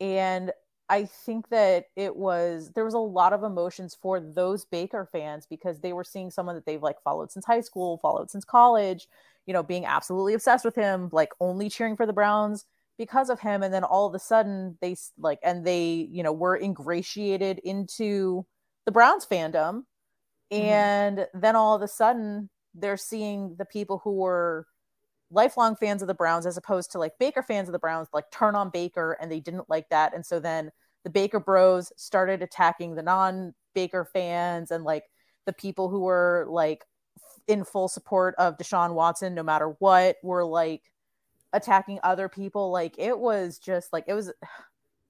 [0.00, 0.52] And
[0.88, 5.46] I think that it was there was a lot of emotions for those Baker fans
[5.46, 9.08] because they were seeing someone that they've like followed since high school, followed since college,
[9.46, 12.66] you know, being absolutely obsessed with him, like only cheering for the Browns
[13.00, 16.34] because of him and then all of a sudden they like and they, you know,
[16.34, 18.44] were ingratiated into
[18.84, 19.84] the Browns fandom.
[20.52, 20.62] Mm-hmm.
[20.64, 24.66] And then all of a sudden they're seeing the people who were
[25.30, 28.30] lifelong fans of the Browns as opposed to like Baker fans of the Browns like
[28.30, 30.14] turn on Baker and they didn't like that.
[30.14, 30.70] And so then
[31.02, 35.04] the Baker bros started attacking the non Baker fans and like
[35.46, 36.84] the people who were like
[37.48, 40.82] in full support of Deshaun Watson no matter what were like
[41.52, 44.36] attacking other people like it was just like it was it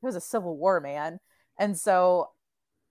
[0.02, 1.18] was a civil war man
[1.58, 2.30] and so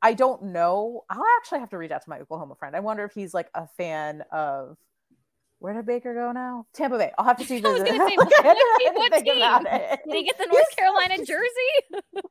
[0.01, 3.03] I don't know I'll actually have to reach out to my Oklahoma friend I wonder
[3.05, 4.77] if he's like a fan of
[5.61, 6.67] where did Baker go now?
[6.73, 7.11] Tampa Bay.
[7.17, 7.57] I'll have to see.
[7.57, 9.37] I was gonna say, Like, what- I had to- what I had to team?
[9.41, 9.99] about it.
[10.07, 12.01] Did he get the North Carolina jersey?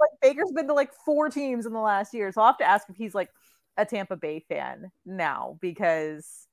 [0.00, 2.64] Like Baker's been to like four teams in the last year, so I'll have to
[2.68, 3.28] ask if he's like
[3.76, 6.46] a Tampa Bay fan now because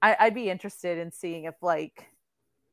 [0.00, 2.06] I, I'd be interested in seeing if like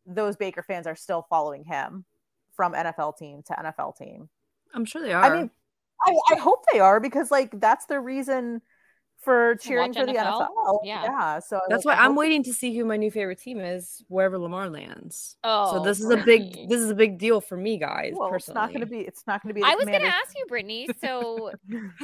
[0.09, 2.05] those Baker fans are still following him
[2.53, 4.29] from NFL team to NFL team.
[4.73, 5.23] I'm sure they are.
[5.23, 5.51] I mean,
[6.05, 8.61] I, I hope they are because like that's the reason
[9.21, 10.47] for cheering watch for the NFL?
[10.47, 10.79] NFL.
[10.83, 11.39] Yeah.
[11.39, 14.03] So that's like, why I I'm waiting to see who my new favorite team is
[14.07, 15.35] wherever Lamar lands.
[15.43, 18.13] Oh, so this is a big this is a big deal for me, guys.
[18.15, 18.99] Well, it's not going to be.
[18.99, 19.63] It's not going to be.
[19.63, 20.87] I was going to ask you, Brittany.
[20.99, 21.51] So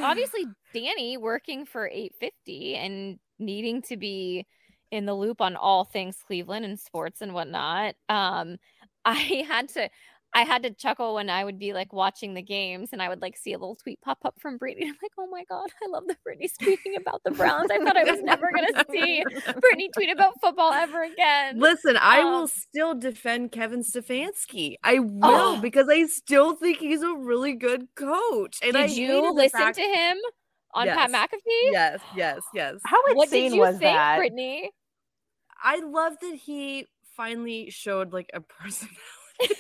[0.02, 4.46] obviously, Danny working for 850 and needing to be
[4.92, 7.96] in the loop on all things Cleveland and sports and whatnot.
[8.10, 8.58] Um,
[9.06, 9.90] I had to.
[10.38, 13.22] I had to chuckle when I would be like watching the games and I would
[13.22, 14.88] like see a little tweet pop up from Brittany.
[14.88, 17.72] I'm like, oh my God, I love that Brittany's tweeting about the Browns.
[17.72, 19.24] I thought I was never going to see
[19.62, 21.58] Brittany tweet about football ever again.
[21.58, 24.76] Listen, I Um, will still defend Kevin Stefanski.
[24.84, 25.60] I will Oh.
[25.62, 28.60] because I still think he's a really good coach.
[28.62, 30.18] And I Did you listen fact- to him
[30.76, 31.72] on Pat McAfee?
[31.72, 32.76] Yes, yes, yes.
[32.86, 34.18] How What insane did you was think, that?
[34.18, 34.72] Brittany?
[35.64, 39.00] I love that he finally showed like a personality.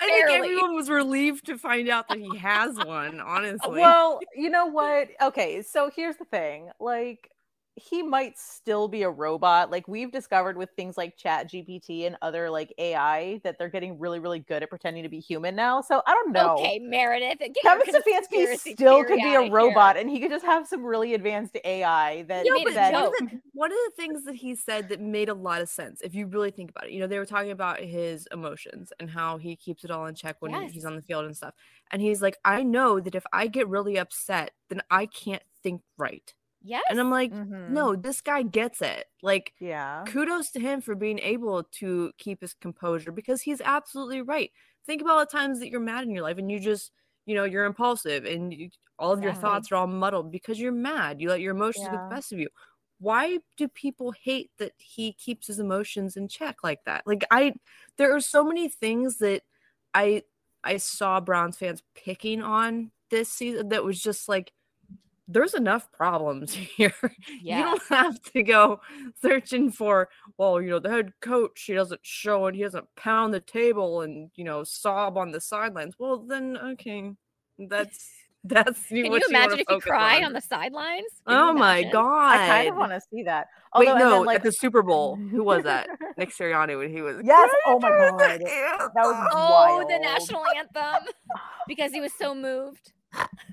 [0.00, 3.80] I think everyone was relieved to find out that he has one, honestly.
[3.80, 5.08] Well, you know what?
[5.20, 6.70] Okay, so here's the thing.
[6.80, 7.30] Like
[7.76, 9.70] he might still be a robot.
[9.70, 13.98] Like we've discovered with things like Chat GPT and other like AI that they're getting
[13.98, 15.80] really, really good at pretending to be human now.
[15.80, 16.58] So I don't know.
[16.58, 17.38] Okay, Meredith.
[17.62, 20.02] Kevin Stefanski still could be a robot here.
[20.02, 23.40] and he could just have some really advanced AI that, a that one, of the,
[23.54, 26.26] one of the things that he said that made a lot of sense, if you
[26.26, 29.56] really think about it, you know, they were talking about his emotions and how he
[29.56, 31.54] keeps it all in check when he's on the field and stuff.
[31.90, 35.82] And he's like, I know that if I get really upset, then I can't think
[35.96, 36.34] right.
[36.62, 36.82] Yes.
[36.88, 37.68] And I'm like, Mhm.
[37.68, 39.06] no, this guy gets it.
[39.22, 40.04] Like, yeah.
[40.04, 44.50] kudos to him for being able to keep his composure because he's absolutely right.
[44.84, 46.92] Think about all the times that you're mad in your life and you just,
[47.26, 50.72] you know, you're impulsive and you, all of your thoughts are all muddled because you're
[50.72, 51.20] mad.
[51.20, 52.48] You let your emotions get the best of you.
[52.98, 57.04] Why do people hate that he keeps his emotions in check like that?
[57.06, 57.54] Like I
[57.96, 59.42] there are so many things that
[59.94, 60.22] I
[60.64, 64.52] I saw Browns fans picking on this season that was just like
[65.28, 66.94] there's enough problems here.
[67.42, 67.58] yeah.
[67.58, 68.80] You don't have to go
[69.20, 70.08] searching for,
[70.38, 74.02] well, you know, the head coach, he doesn't show and he doesn't pound the table
[74.02, 75.94] and, you know, sob on the sidelines.
[75.98, 77.12] Well, then, okay.
[77.58, 78.10] That's,
[78.44, 80.24] that's Can you imagine wanna if you cry on.
[80.24, 81.06] on the sidelines?
[81.26, 81.84] Can Oh my?
[81.84, 82.40] God.
[82.40, 83.46] I kind of want to see that.
[83.76, 85.14] Wait, Although, and no, then, like at the Super Bowl.
[85.16, 85.88] Who was that?
[86.18, 87.22] Nick Sirianni when he was.
[87.24, 88.40] Yes, oh my God.
[88.40, 91.06] That was Oh, the national anthem.
[91.68, 92.92] because he was so moved.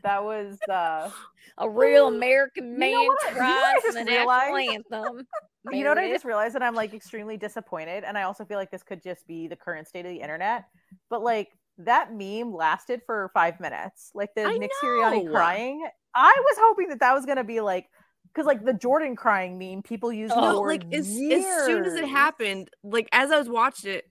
[0.03, 1.09] That was uh
[1.57, 2.89] A real American man?
[2.89, 4.69] You know what I cries the realized?
[4.91, 5.27] anthem.
[5.71, 8.57] you know what I just realized that I'm like extremely disappointed and I also feel
[8.57, 10.65] like this could just be the current state of the internet.
[11.09, 11.49] But like
[11.79, 14.11] that meme lasted for 5 minutes.
[14.13, 15.85] Like the I Nick Sirianni crying.
[16.15, 17.87] I was hoping that that was going to be like
[18.33, 21.85] cuz like the Jordan crying meme people used Oh, no, for like as, as soon
[21.85, 24.05] as it happened, like as I was watching it,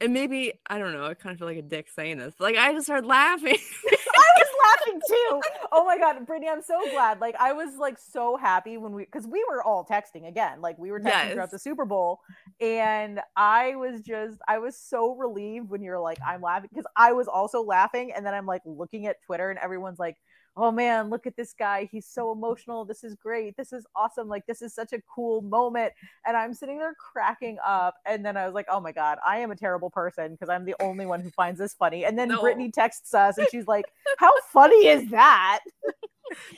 [0.00, 2.34] and maybe I don't know, I kind of feel like a dick saying this.
[2.38, 3.56] Like I just started laughing.
[3.90, 5.40] I was laughing too.
[5.70, 7.20] Oh my god, Brittany, I'm so glad.
[7.20, 10.62] Like I was like so happy when we because we were all texting again.
[10.62, 12.20] Like we were texting throughout the Super Bowl.
[12.60, 17.12] And I was just I was so relieved when you're like, I'm laughing because I
[17.12, 18.12] was also laughing.
[18.16, 20.16] And then I'm like looking at Twitter and everyone's like,
[20.60, 21.88] Oh man, look at this guy.
[21.90, 22.84] He's so emotional.
[22.84, 23.56] This is great.
[23.56, 24.28] This is awesome.
[24.28, 25.92] Like this is such a cool moment.
[26.26, 27.94] And I'm sitting there cracking up.
[28.04, 30.64] And then I was like, Oh my god, I am a terrible person because I'm
[30.64, 32.04] the only one who finds this funny.
[32.04, 32.40] And then No.
[32.40, 33.84] Brittany texts us and she's like,
[34.18, 35.60] How funny is that?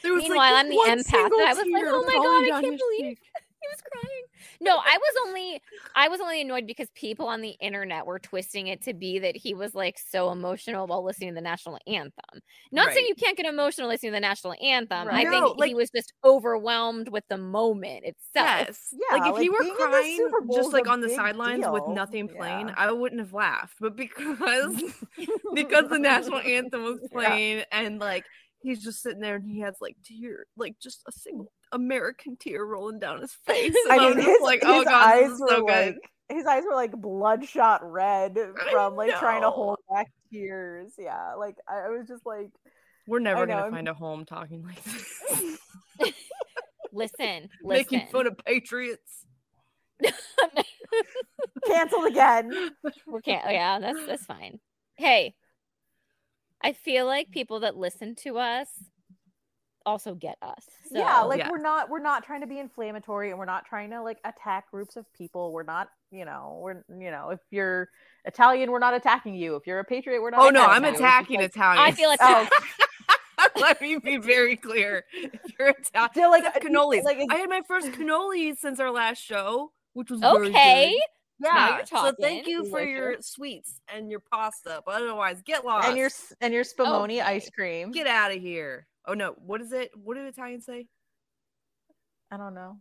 [0.02, 3.18] There was, Meanwhile, I'm the empath, I was like, "Oh my God, I can't believe
[3.18, 3.18] cheek.
[3.62, 4.24] he was crying.
[4.60, 5.62] No, I was only
[5.94, 9.36] I was only annoyed because people on the internet were twisting it to be that
[9.36, 12.40] he was like so emotional while listening to the national anthem.
[12.72, 15.08] Not saying you can't get emotional listening to the national anthem.
[15.08, 15.28] I Right.
[15.30, 18.66] think like- he was just overwhelmed with the moment itself.
[18.68, 18.92] Yes.
[18.92, 21.66] Yeah, like if like, he were being in the crying just like on the sidelines
[21.68, 22.74] with nothing playing, Yeah.
[22.76, 23.76] I wouldn't have laughed.
[23.80, 24.82] But because
[25.54, 27.08] because the national anthem was Yeah.
[27.12, 28.24] playing and like
[28.62, 32.64] he's just sitting there and he has like tear like just a single American tear
[32.64, 33.74] rolling down his face.
[33.88, 35.66] And I I mean, was his, just like, oh his god, eyes were so good.
[35.66, 35.96] like
[36.28, 38.36] his eyes were like bloodshot red
[38.70, 40.92] from like trying to hold back tears.
[40.98, 42.50] Yeah, like I I was just like,
[43.06, 45.58] We're never know, gonna I'm- find a home talking like this.
[46.92, 47.48] Listen, listen.
[47.62, 49.24] Making fun of patriots.
[51.66, 52.50] canceled again.
[53.06, 53.44] we can't.
[53.50, 54.58] Yeah, that's that's fine.
[54.96, 55.34] Hey,
[56.62, 58.68] I feel like people that listen to us
[59.86, 60.64] also get us.
[60.92, 61.50] So, yeah, like Yeah.
[61.50, 64.70] we're not we're not trying to be inflammatory and we're not trying to like attack
[64.70, 65.52] groups of people.
[65.52, 67.88] We're not, you know, we're you know, if you're
[68.24, 69.56] Italian, we're not attacking you.
[69.56, 70.40] If you're a patriot, we're not.
[70.42, 71.46] Oh no, I'm attacking you.
[71.46, 72.48] Attacking like, Italian.
[72.48, 72.58] I feel
[73.40, 73.56] Oh.
[73.60, 75.04] Let me be very clear.
[75.14, 77.04] If you're Italian, Feel like cannolis.
[77.04, 80.94] Like, I had my first cannolis since our last show, which was very Okay.
[81.40, 81.48] Good.
[81.52, 81.76] Yeah.
[81.76, 82.44] you're So thank talking.
[82.46, 85.88] you for your sweets and your pasta, but otherwise, get lost.
[85.88, 87.20] and your s- and your spumoni Okay.
[87.20, 87.90] ice cream.
[87.92, 88.86] get out of here.
[89.06, 89.90] Oh no, what is it?
[89.96, 90.86] What do Italians say?
[92.30, 92.78] I don't know.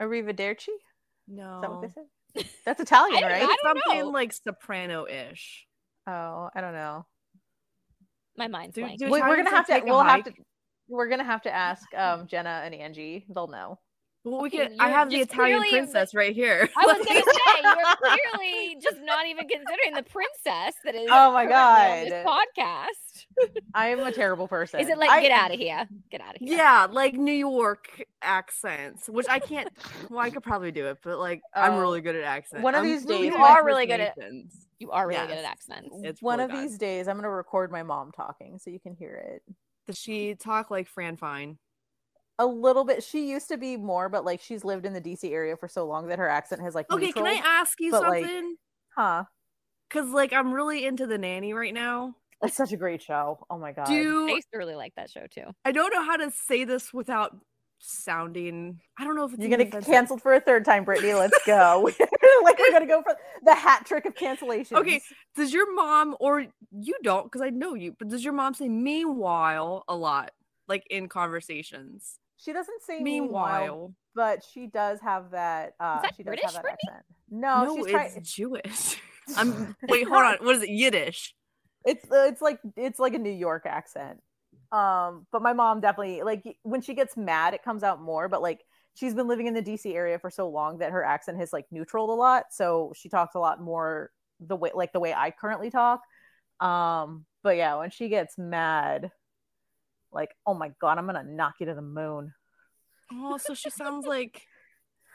[0.00, 0.68] Arrivederci?
[0.68, 0.80] Is
[1.28, 2.50] No, Is that what they say?
[2.64, 3.42] That's Italian, I right?
[3.42, 4.10] I It's don't something know.
[4.10, 5.66] like soprano-ish.
[6.06, 7.06] Oh, I don't know.
[8.36, 8.98] My mind's Do- blank.
[8.98, 9.80] do We, we're gonna have to.
[9.84, 10.32] We'll have to.
[10.88, 13.26] We're gonna have to ask um Jenna and Angie.
[13.32, 13.78] They'll know.
[14.22, 14.76] Well, we can.
[14.78, 16.68] I have the Italian clearly- princess right here.
[16.76, 21.08] I was gonna say you're clearly just not even considering the princess that is.
[21.10, 22.38] Oh my currently on This God.
[22.58, 23.56] podcast.
[23.74, 24.80] I am a terrible person.
[24.80, 25.88] Is it like I- get out of here?
[26.10, 26.54] Get out of here.
[26.56, 29.70] yeah, like New York accents, which I can't.
[30.10, 32.62] well, I could probably do it, but like I'm Oh, really good at accents.
[32.62, 34.18] one of I'm these really days You are really good at-
[34.78, 35.96] You are really good at accents.
[36.02, 36.62] It's One really of bad.
[36.68, 39.54] these days, I'm gonna record my mom talking so you can hear it.
[39.86, 41.56] Does she talk like Fran Fine?
[42.40, 43.02] A little bit.
[43.02, 45.86] She used to be more, but like she's lived in the DC area for so
[45.86, 46.90] long that her accent has like.
[46.90, 48.56] Okay, can I ask you but, like- something?
[48.96, 49.24] Huh?
[49.88, 52.14] Because like I'm really into the nanny right now.
[52.42, 53.44] It's such a great show.
[53.50, 53.86] Oh my god.
[53.86, 55.52] Do I used to really like that show too.
[55.64, 57.36] I don't know how to say this without
[57.80, 58.80] sounding.
[58.98, 61.12] I don't know if it's You're even gonna get canceled for a third time, Brittany.
[61.12, 61.82] Let's go.
[62.44, 63.14] like we're gonna go for
[63.44, 64.78] the hat trick of cancellation.
[64.78, 65.02] Okay,
[65.36, 68.68] does your mom or you don't because I know you, but does your mom say
[68.68, 70.30] meanwhile a lot,
[70.68, 72.18] like in conversations?
[72.42, 75.74] She doesn't say meanwhile, Meanwhile, but she does have that.
[75.78, 76.78] Uh, that she does British, have that Brittany?
[76.88, 77.04] accent.
[77.30, 78.22] No, no, she's it's trying.
[78.22, 78.96] Jewish.
[79.36, 80.36] I'm wait, hold on.
[80.40, 80.70] What is it?
[80.70, 81.34] Yiddish.
[81.84, 84.20] It's uh, it's like it's like a New York accent.
[84.72, 88.28] Um, but my mom definitely like when she gets mad, it comes out more.
[88.28, 88.64] But like
[88.94, 91.66] she's been living in the DC area for so long that her accent has like
[91.70, 94.10] neutraled a lot, so she talks a lot more
[94.40, 96.00] the way like the way I currently talk.
[96.60, 99.10] Um, but yeah, when she gets mad,
[100.12, 102.32] like oh my god, I'm gonna knock you to the moon.
[103.12, 104.42] Oh, so she sounds like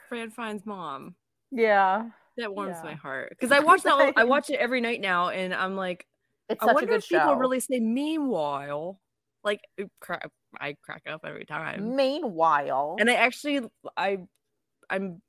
[0.08, 1.14] Fran Fine's mom.
[1.50, 4.12] Yeah, That warms my heart because I watch that.
[4.16, 6.06] I watch it every night now, and I'm like,
[6.48, 7.34] it's I such a wonder good if people show.
[7.34, 9.00] really say meanwhile.
[9.44, 9.60] Like,
[10.00, 10.28] cra-
[10.60, 11.94] I crack up every time.
[11.94, 13.60] Meanwhile, and I actually
[13.96, 14.18] I
[14.90, 15.22] I'm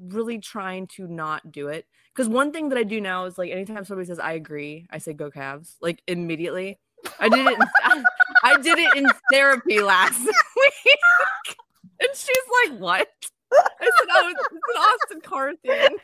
[0.00, 3.50] really trying to not do it because one thing that I do now is like
[3.50, 6.78] anytime somebody says I agree, I say go Cavs like immediately.
[7.18, 7.58] I did it.
[7.58, 8.04] In,
[8.42, 10.20] I did it in therapy last
[10.56, 11.56] week,
[12.00, 13.08] and she's like, "What?"
[13.52, 15.96] I said, "Oh, it's an Austin Carr thing."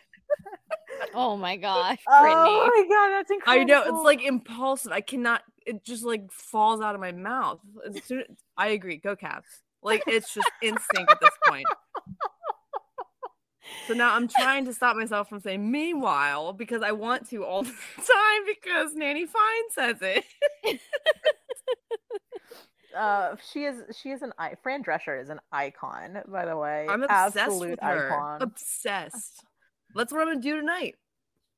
[1.15, 2.41] Oh my gosh, oh Brittany.
[2.41, 3.63] oh my god, that's incredible.
[3.63, 4.93] I know it's like impulsive.
[4.93, 5.43] I cannot.
[5.67, 7.61] It just like falls out of my mouth.
[7.87, 8.25] As soon
[8.57, 8.97] I agree.
[8.97, 9.43] Go Cavs.
[9.83, 11.67] Like it's just instinct at this point.
[13.87, 17.63] So now I'm trying to stop myself from saying meanwhile because I want to all
[17.63, 20.25] the time because Nanny Fine says it.
[22.97, 26.87] uh she is she is an i fran drescher is an icon by the way
[26.89, 28.13] I'm obsessed absolute with her.
[28.13, 29.45] icon Obsessed.
[29.95, 30.95] That's what I'm gonna do tonight.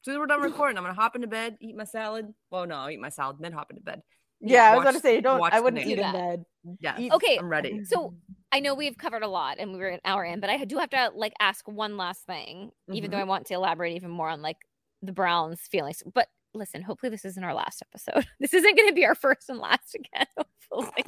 [0.00, 2.26] As soon as we're done recording, I'm gonna hop into bed, eat my salad.
[2.50, 4.02] Well, no, I'll eat my salad, then hop into bed.
[4.40, 6.44] yeah i was about watch- to say don't watch i wouldn't eat in Do bed
[6.80, 7.08] Yeah.
[7.12, 7.82] Okay, I'm ready.
[7.84, 8.14] So
[8.52, 10.76] I know we've covered a lot and we were an hour in, but I do
[10.78, 14.28] have to like ask one last thing, even though I want to elaborate even more
[14.28, 14.58] on like
[15.00, 16.02] the Browns' feelings.
[16.12, 18.26] But listen, hopefully this isn't our last episode.
[18.40, 20.26] This isn't going to be our first and last again.
[20.70, 21.04] Hopefully,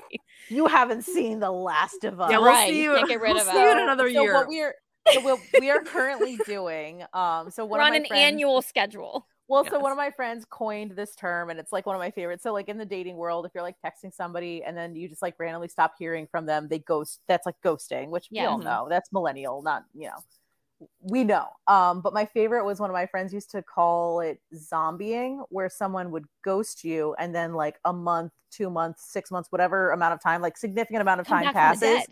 [0.50, 2.96] you haven't seen the last of us Yeah, we'll Right, see you you.
[2.96, 4.34] can't get rid we'll of see you in another so year.
[4.34, 4.74] what we're
[5.12, 8.22] so we'll, we are currently doing um so one we're of on my an friends,
[8.22, 9.26] annual schedule.
[9.48, 12.10] Well so one of my friends coined this term and it's like one of my
[12.10, 15.08] favorites so like in the dating world if you're like texting somebody and then you
[15.08, 18.58] just like randomly stop hearing from them they ghost that's like ghosting which we all
[18.58, 18.64] Yes.
[18.64, 22.94] know that's millennial not you know we know um but my favorite was one of
[22.94, 27.76] my friends used to call it zombieing where someone would ghost you and then like
[27.84, 31.36] a month two months six months whatever amount of time like significant amount of Come
[31.38, 32.08] time back from the passes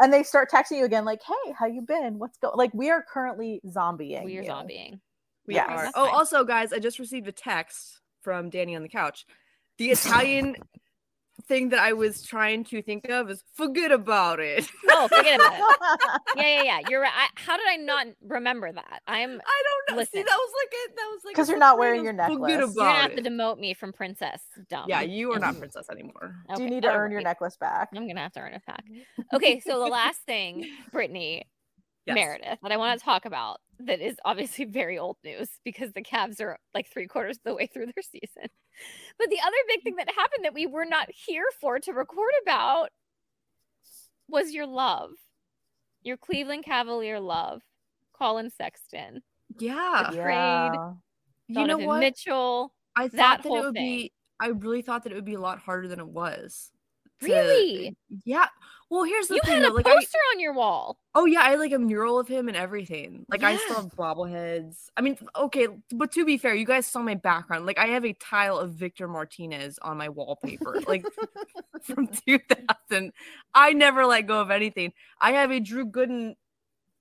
[0.00, 2.90] and they start texting you again like hey how you been what's going like we
[2.90, 4.50] are currently zombieing We are you.
[4.50, 5.00] zombieing.
[5.46, 5.66] We Yes.
[5.68, 5.90] are.
[5.94, 9.26] Oh, also, guys, I just received a text from Danny on the couch.
[9.78, 10.56] The Italian
[11.48, 14.68] thing that I was trying to think of is forget about it.
[14.88, 16.20] Oh, forget about it.
[16.36, 16.78] Yeah, yeah, yeah.
[16.88, 17.12] You're right.
[17.12, 19.02] I, how did I not remember that?
[19.06, 19.30] I'm.
[19.30, 20.02] I don't know.
[20.04, 20.24] See, Listen.
[20.26, 20.96] that was like it.
[20.96, 22.50] that was like because you're not wearing of your Forget necklace.
[22.50, 24.40] You're gonna about have to demote me from princess.
[24.70, 24.86] Dumb.
[24.88, 26.36] Yeah, you are not and- princess anymore.
[26.56, 28.62] do you need to all earn your necklace back I'm gonna have to earn it
[28.66, 28.84] back.
[29.34, 31.44] Okay, so the last thing, Brittany,
[32.06, 32.14] Yes.
[32.14, 36.02] Meredith, that I want to talk about that is obviously very old news because the
[36.02, 38.48] Cavs are like three quarters of the way through their season.
[39.18, 42.30] But the other big thing that happened that we were not here for to record
[42.42, 42.88] about
[44.28, 45.10] was your love,
[46.02, 47.62] your Cleveland Cavalier love,
[48.16, 49.22] Collin Sexton,
[49.58, 50.08] Yeah.
[50.12, 50.92] trade, Yeah.
[51.48, 52.00] You know Donovan what?
[52.00, 52.72] Mitchell.
[52.96, 53.84] I thought that, whole it would thing.
[53.98, 56.72] be I really thought that it would be a lot harder than it was.
[57.22, 57.96] To- Really?
[58.24, 58.46] yeah.
[58.90, 59.62] Well, here's the You thing.
[59.62, 60.98] had a like, I, poster on your wall.
[61.14, 63.24] oh yeah, I had, like a mural of him and everything.
[63.30, 64.90] Like I still have bobbleheads.
[64.98, 67.64] I mean, okay, but to be fair, you guys saw my background.
[67.64, 71.06] Like I have a tile of Victor Martinez on my wallpaper, like
[71.80, 73.12] from 2000.
[73.54, 74.92] I never let go of anything.
[75.18, 76.34] I have a Drew Gooden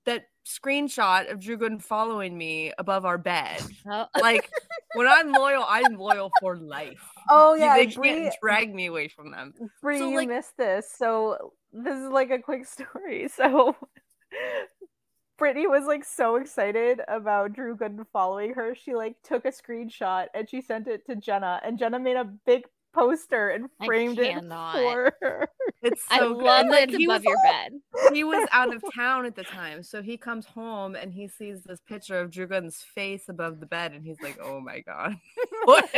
[0.05, 3.61] that screenshot of Drew Gooden following me above our bed.
[3.85, 4.49] Oh, Like
[4.95, 7.03] when I'm loyal, I'm loyal for life.
[7.29, 9.53] Oh yeah, they Bri, can't drag me away from them.
[9.81, 10.91] Bri, So, you like- missed this.
[10.97, 13.27] So this is like a quick story.
[13.29, 13.75] So
[15.37, 18.75] Brittany was like so excited about Drew Gooden following her.
[18.75, 22.25] She like took a screenshot and she sent it to Jenna, and Jenna made a
[22.45, 22.63] big
[22.93, 24.75] poster and framed it cannot.
[24.75, 25.47] for her.
[25.81, 26.43] It's I so good.
[26.43, 28.13] love that like, it's he above was- your bed.
[28.13, 29.81] he was out of town at the time.
[29.81, 33.65] So he comes home and he sees this picture of Drew Gooden's face above the
[33.65, 35.15] bed and he's like, Oh my god.
[35.63, 35.89] what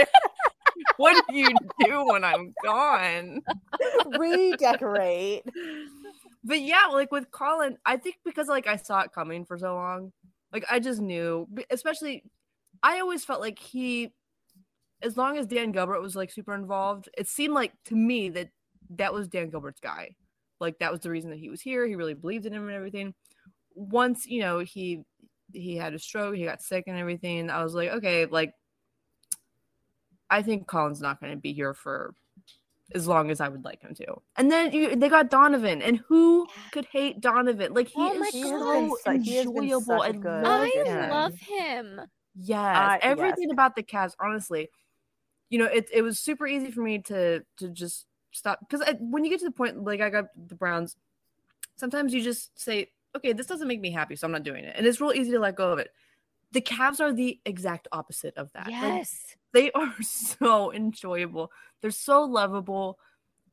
[0.97, 1.49] what do you
[1.84, 3.41] do when I'm gone?
[4.17, 5.43] Redecorate.
[6.43, 9.74] But yeah, like with Collin, I think because like I saw it coming for so
[9.76, 10.11] long,
[10.51, 12.24] like I just knew, especially
[12.82, 14.11] I always felt like he
[15.01, 18.49] as long as Dan Gilbert was like super involved, it seemed like to me that
[18.91, 20.15] that was Dan Gilbert's guy.
[20.59, 21.86] Like that was the reason that he was here.
[21.86, 23.13] He really believed in him and everything.
[23.76, 25.03] Once, you know, he
[25.53, 27.49] he had a stroke, he got sick and everything.
[27.49, 28.53] I was like, okay, like
[30.34, 32.13] I think Collin's not going to be here for
[32.95, 34.21] as long as I would like him to.
[34.36, 37.73] And then you, they got Donovan, and who could hate Donovan?
[37.73, 40.01] Like he Oh is so been su- he has been enjoyable.
[40.01, 41.09] and a I good I him.
[41.11, 42.01] love him.
[42.36, 43.53] Yes, Uh, everything yes.
[43.53, 44.69] about the Cavs, honestly,
[45.49, 49.23] you know, it it was super easy for me to to just stop because when
[49.23, 50.95] you get to the point like I got the Browns,
[51.75, 54.75] sometimes you just say, okay, this doesn't make me happy, so I'm not doing it,
[54.75, 55.91] and it's real easy to let go of it.
[56.51, 58.67] The Cavs are the exact opposite of that.
[58.67, 59.36] Like, Yes.
[59.54, 61.51] They are so enjoyable.
[61.82, 62.99] They're so lovable.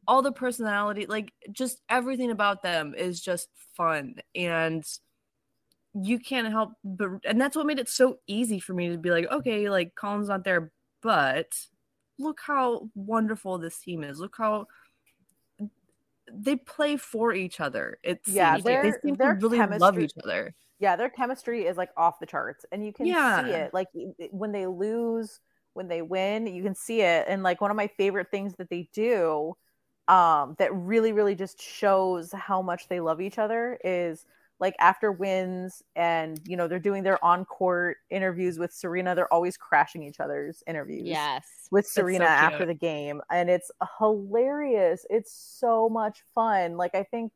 [0.06, 4.16] All the personality, like just everything about them is just fun.
[4.34, 4.84] And
[5.94, 9.10] you can't help but and that's what made it so easy for me to be
[9.10, 10.72] like, okay, like Collin's not there,
[11.02, 11.48] but
[12.18, 14.18] look how wonderful this team is.
[14.20, 14.66] Look how
[16.32, 17.98] they play for each other.
[18.02, 20.54] It's Yeah, they seem to really love each other.
[20.78, 23.42] yeah their chemistry is like off the charts and you can Yeah.
[23.42, 23.88] see it like
[24.30, 25.40] when they lose
[25.74, 28.68] when they win you can see it and like one of my favorite things that
[28.70, 29.54] they do
[30.08, 34.26] um that really really just shows how much they love each other is
[34.58, 39.56] like after wins and you know they're doing their on-court interviews with Serena they're always
[39.56, 41.46] crashing each other's interviews Yes.
[41.70, 45.06] with so Serena after the game, and it's hilarious.
[45.08, 46.76] It's so much fun.
[46.76, 47.32] Like I think,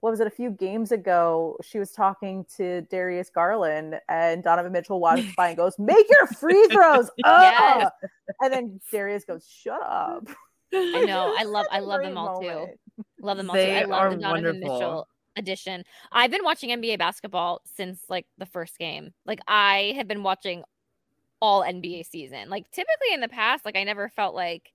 [0.00, 0.26] what was it?
[0.26, 5.48] A few games ago, she was talking to Darius Garland, and Donovan Mitchell walks by
[5.48, 7.86] and goes, "Make your free throws!" Yes.
[7.86, 7.90] Uh,
[8.40, 10.28] and then Darius goes, "Shut up."
[10.72, 11.34] I know.
[11.38, 12.66] I love I love them Great all too.
[13.20, 13.72] Love them all They too.
[13.72, 14.74] I love are the Donovan wonderful.
[14.74, 15.84] Mitchell edition.
[16.12, 19.12] I've been watching NBA basketball since like the first game.
[19.26, 20.64] Like I have been watching
[21.40, 22.48] all NBA season.
[22.48, 24.72] Like typically in the past, like I never felt like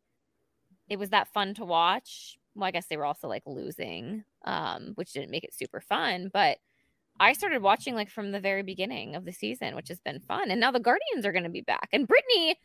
[0.90, 2.38] it was that fun to watch.
[2.56, 6.30] Well, I guess they were also like losing, um, which didn't make it super fun.
[6.32, 6.58] But
[7.20, 10.52] I started watching like from the very beginning of the season, which has been fun.
[10.52, 11.90] And now the Guardians are going to be back.
[11.94, 12.58] And Brittany,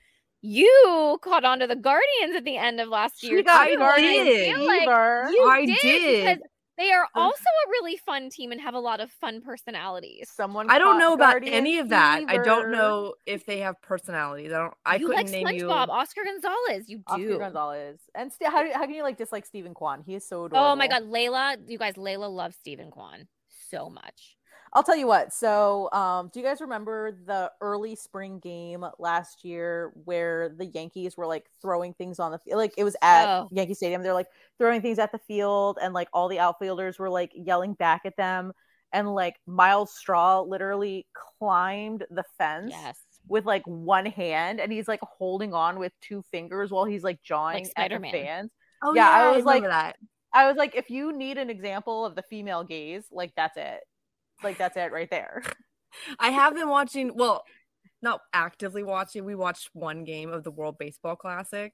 [0.42, 3.42] you caught on to the Guardians at the end of last She year.
[3.42, 6.24] got too, and Guardian I feel like you I did, did.
[6.24, 6.48] because
[6.80, 10.30] they are also a really fun team and have a lot of fun personalities.
[10.34, 12.24] Someone I don't caught know about Guardian any of that.
[12.26, 14.50] I don't know if they have personalities.
[14.52, 14.74] I don't.
[14.86, 15.66] I you couldn't like name you.
[15.66, 16.88] SpongeBob, Oscar Gonzalez.
[16.88, 17.02] You do.
[17.06, 17.38] Oscar.
[17.38, 18.00] Gonzalez.
[18.14, 20.02] And st- how, how can you like dislike Steven Kwan?
[20.04, 20.70] He is so adorable.
[20.70, 21.58] Oh my god, Layla!
[21.66, 23.28] You guys, Layla loves Steven Kwan
[23.68, 24.36] so much.
[24.72, 25.32] I'll tell you what.
[25.32, 31.16] So, um, do you guys remember the early spring game last year where the Yankees
[31.16, 32.58] were like throwing things on the field?
[32.58, 33.48] Like it was at Oh.
[33.50, 34.02] Yankee Stadium.
[34.02, 37.74] They're like throwing things at the field, and like all the outfielders were like yelling
[37.74, 38.52] back at them.
[38.92, 41.06] And like Myles Straw literally
[41.38, 42.98] climbed the fence Yes,
[43.28, 47.20] with like one hand, and he's like holding on with two fingers while he's like
[47.22, 48.50] jawing at the fans.
[48.82, 49.96] Oh Yeah, I yeah, was like- that.
[50.32, 53.80] I was like, if you need an example of the female gaze, like that's it.
[54.42, 55.42] Like that's it right there.
[56.18, 57.12] I have been watching.
[57.14, 57.44] Well,
[58.02, 59.24] not actively watching.
[59.24, 61.72] We watched one game of the World Baseball Classic,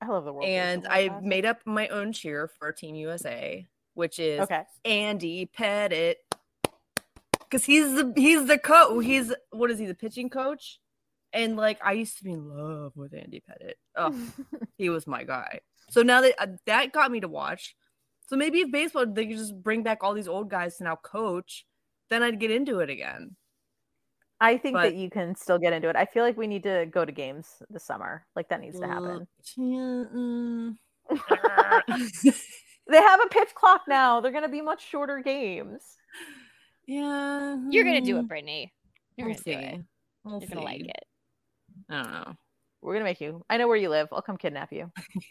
[0.00, 0.46] I love the world.
[0.46, 4.62] and Baseball I made up my own cheer for Team USA, which is okay.
[4.84, 6.16] Andy Pettitte,
[7.40, 9.04] because he's the he's the coach.
[9.04, 9.86] He's what is he?
[9.86, 10.80] The pitching coach.
[11.32, 13.74] And like I used to be in love with Andy Pettitte.
[13.96, 14.14] Oh,
[14.78, 15.60] he was my guy.
[15.90, 17.74] So now that uh, that got me to watch.
[18.28, 20.96] So maybe if baseball they could just bring back all these old guys to now
[20.96, 21.64] coach,
[22.10, 23.36] then I'd get into it again.
[24.40, 25.96] I think But- that you can still get into it.
[25.96, 28.24] I feel like we need to go to games this summer.
[28.36, 29.26] Like that needs to happen.
[32.88, 34.20] They have a pitch clock now.
[34.20, 35.82] They're gonna be much shorter games.
[36.86, 37.58] Yeah.
[37.68, 38.72] You're gonna do mm, it, Brittany.
[39.16, 39.84] You're We'll gonna do it.
[40.24, 41.04] We'll You're gonna like it.
[41.90, 42.34] I don't know.
[42.88, 43.44] We're gonna make you.
[43.50, 44.08] I know where you live.
[44.12, 44.90] I'll come kidnap you.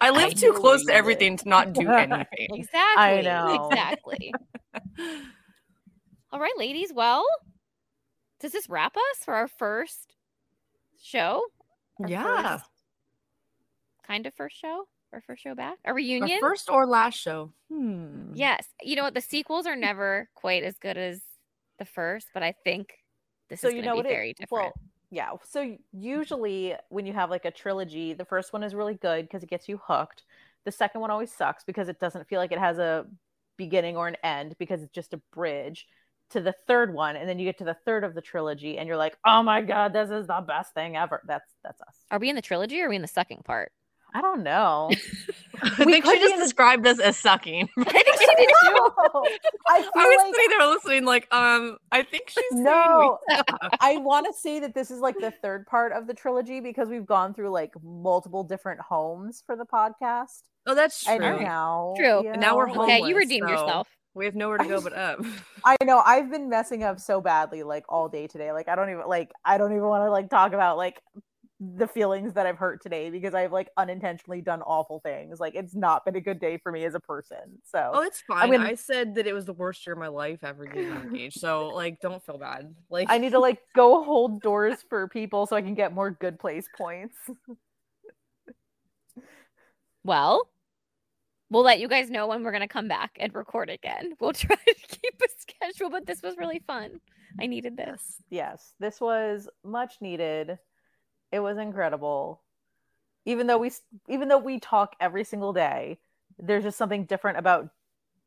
[0.00, 2.48] I live I too close to you everything to not do anything.
[2.54, 3.22] Exactly.
[3.22, 3.68] know.
[3.70, 4.34] Exactly.
[6.32, 6.92] All right, ladies.
[6.92, 7.24] Well,
[8.40, 10.16] does this wrap us for our first
[11.00, 11.42] show?
[12.02, 12.56] Our yeah.
[12.56, 12.70] first-
[14.04, 14.88] kind of first show?
[15.12, 15.78] Our first show back?
[15.84, 16.40] A Our reunion?
[16.40, 17.52] first or last show.
[17.70, 18.32] Hmm.
[18.34, 18.66] Yes.
[18.82, 19.14] You know what?
[19.14, 21.20] The sequels are never quite as good as
[21.78, 22.94] the first, but I think
[23.50, 24.04] this So is you going know to what?
[24.06, 24.50] be it- very different.
[24.50, 24.72] Well,
[25.12, 25.30] yeah.
[25.44, 25.74] So mm-hmm.
[25.92, 29.50] usually when you have like a trilogy, the first one is really good because it
[29.50, 30.24] gets you hooked.
[30.64, 33.04] The second one always sucks because it doesn't feel like it has a
[33.58, 35.86] beginning or an end because it's just a bridge
[36.30, 38.88] to the third one, and then you get to the third of the trilogy, and
[38.88, 41.94] you're like, "Oh my god, this is the best thing ever." That's that's us.
[42.10, 43.70] are we in the trilogy or are we in the sucking part?
[44.14, 44.90] I don't know.
[45.62, 47.68] I We think she just in the- described us as sucking.
[48.42, 52.28] I think she did I I was like sitting there listening, like, um, I think
[52.30, 53.18] she's no.
[53.80, 56.88] I want to say that this is like the third part of the trilogy because
[56.88, 60.42] we've gone through like multiple different homes for the podcast.
[60.66, 61.14] Oh, that's true.
[61.14, 62.22] And now, True.
[62.22, 63.88] you And now we're know, Okay, you Homeless, redeemed so- yourself.
[64.14, 65.20] We have nowhere to go but up.
[65.64, 68.52] I know I've been messing up so badly like all day today.
[68.52, 71.00] Like I don't even like I don't even want to like talk about like
[71.76, 75.38] the feelings that I've hurt today because I've like unintentionally done awful things.
[75.38, 77.60] Like it's not been a good day for me as a person.
[77.64, 78.50] So Oh, it's fine.
[78.50, 81.38] gonna- I said that it was the worst year of my life ever getting engaged.
[81.38, 82.74] So, like, don't feel bad.
[82.90, 86.10] Like, I need to like go hold doors for people so I can get more
[86.10, 87.16] good place points.
[90.04, 90.48] Well,
[91.50, 94.14] we'll let you guys know when we're going to come back and record again.
[94.18, 97.00] We'll try to keep a schedule, but this was really fun.
[97.40, 98.16] I needed this.
[98.28, 100.58] yes, this was much needed.
[101.32, 102.40] It was incredible.
[103.24, 103.70] Even though we
[104.08, 105.98] even though we talk every single day,
[106.38, 107.68] there's just something different about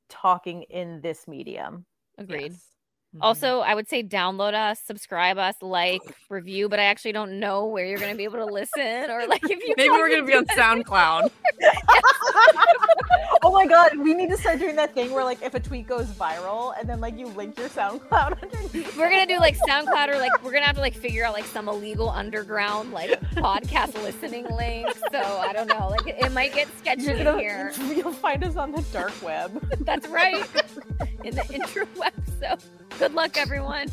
[0.09, 1.85] talking in this medium.
[2.17, 2.51] Agreed.
[2.53, 2.67] yes.
[3.15, 3.19] Mhm.
[3.21, 7.65] Also, I would say download us, subscribe us, like, review, but I actually don't know
[7.65, 10.23] where you're going to be able to listen or like if you maybe we're gonna
[10.25, 10.45] be on.
[10.47, 11.29] SoundCloud.
[13.43, 15.87] Oh my god, we need to start doing that thing where like if a tweet
[15.87, 18.97] goes viral and then like you link your SoundCloud underneath.
[18.97, 21.45] We're gonna do like SoundCloud or like we're gonna have to like figure out like
[21.45, 24.87] some illegal underground like podcast listening link.
[25.11, 25.89] So I don't know.
[25.89, 27.71] Like it, it might get sketchy gonna, here.
[27.95, 29.65] you'll find us on the dark web.
[29.81, 30.35] That's right.
[31.23, 32.11] In the interweb.
[32.39, 32.57] So
[32.99, 33.89] good luck, everyone.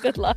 [0.00, 0.36] Good luck.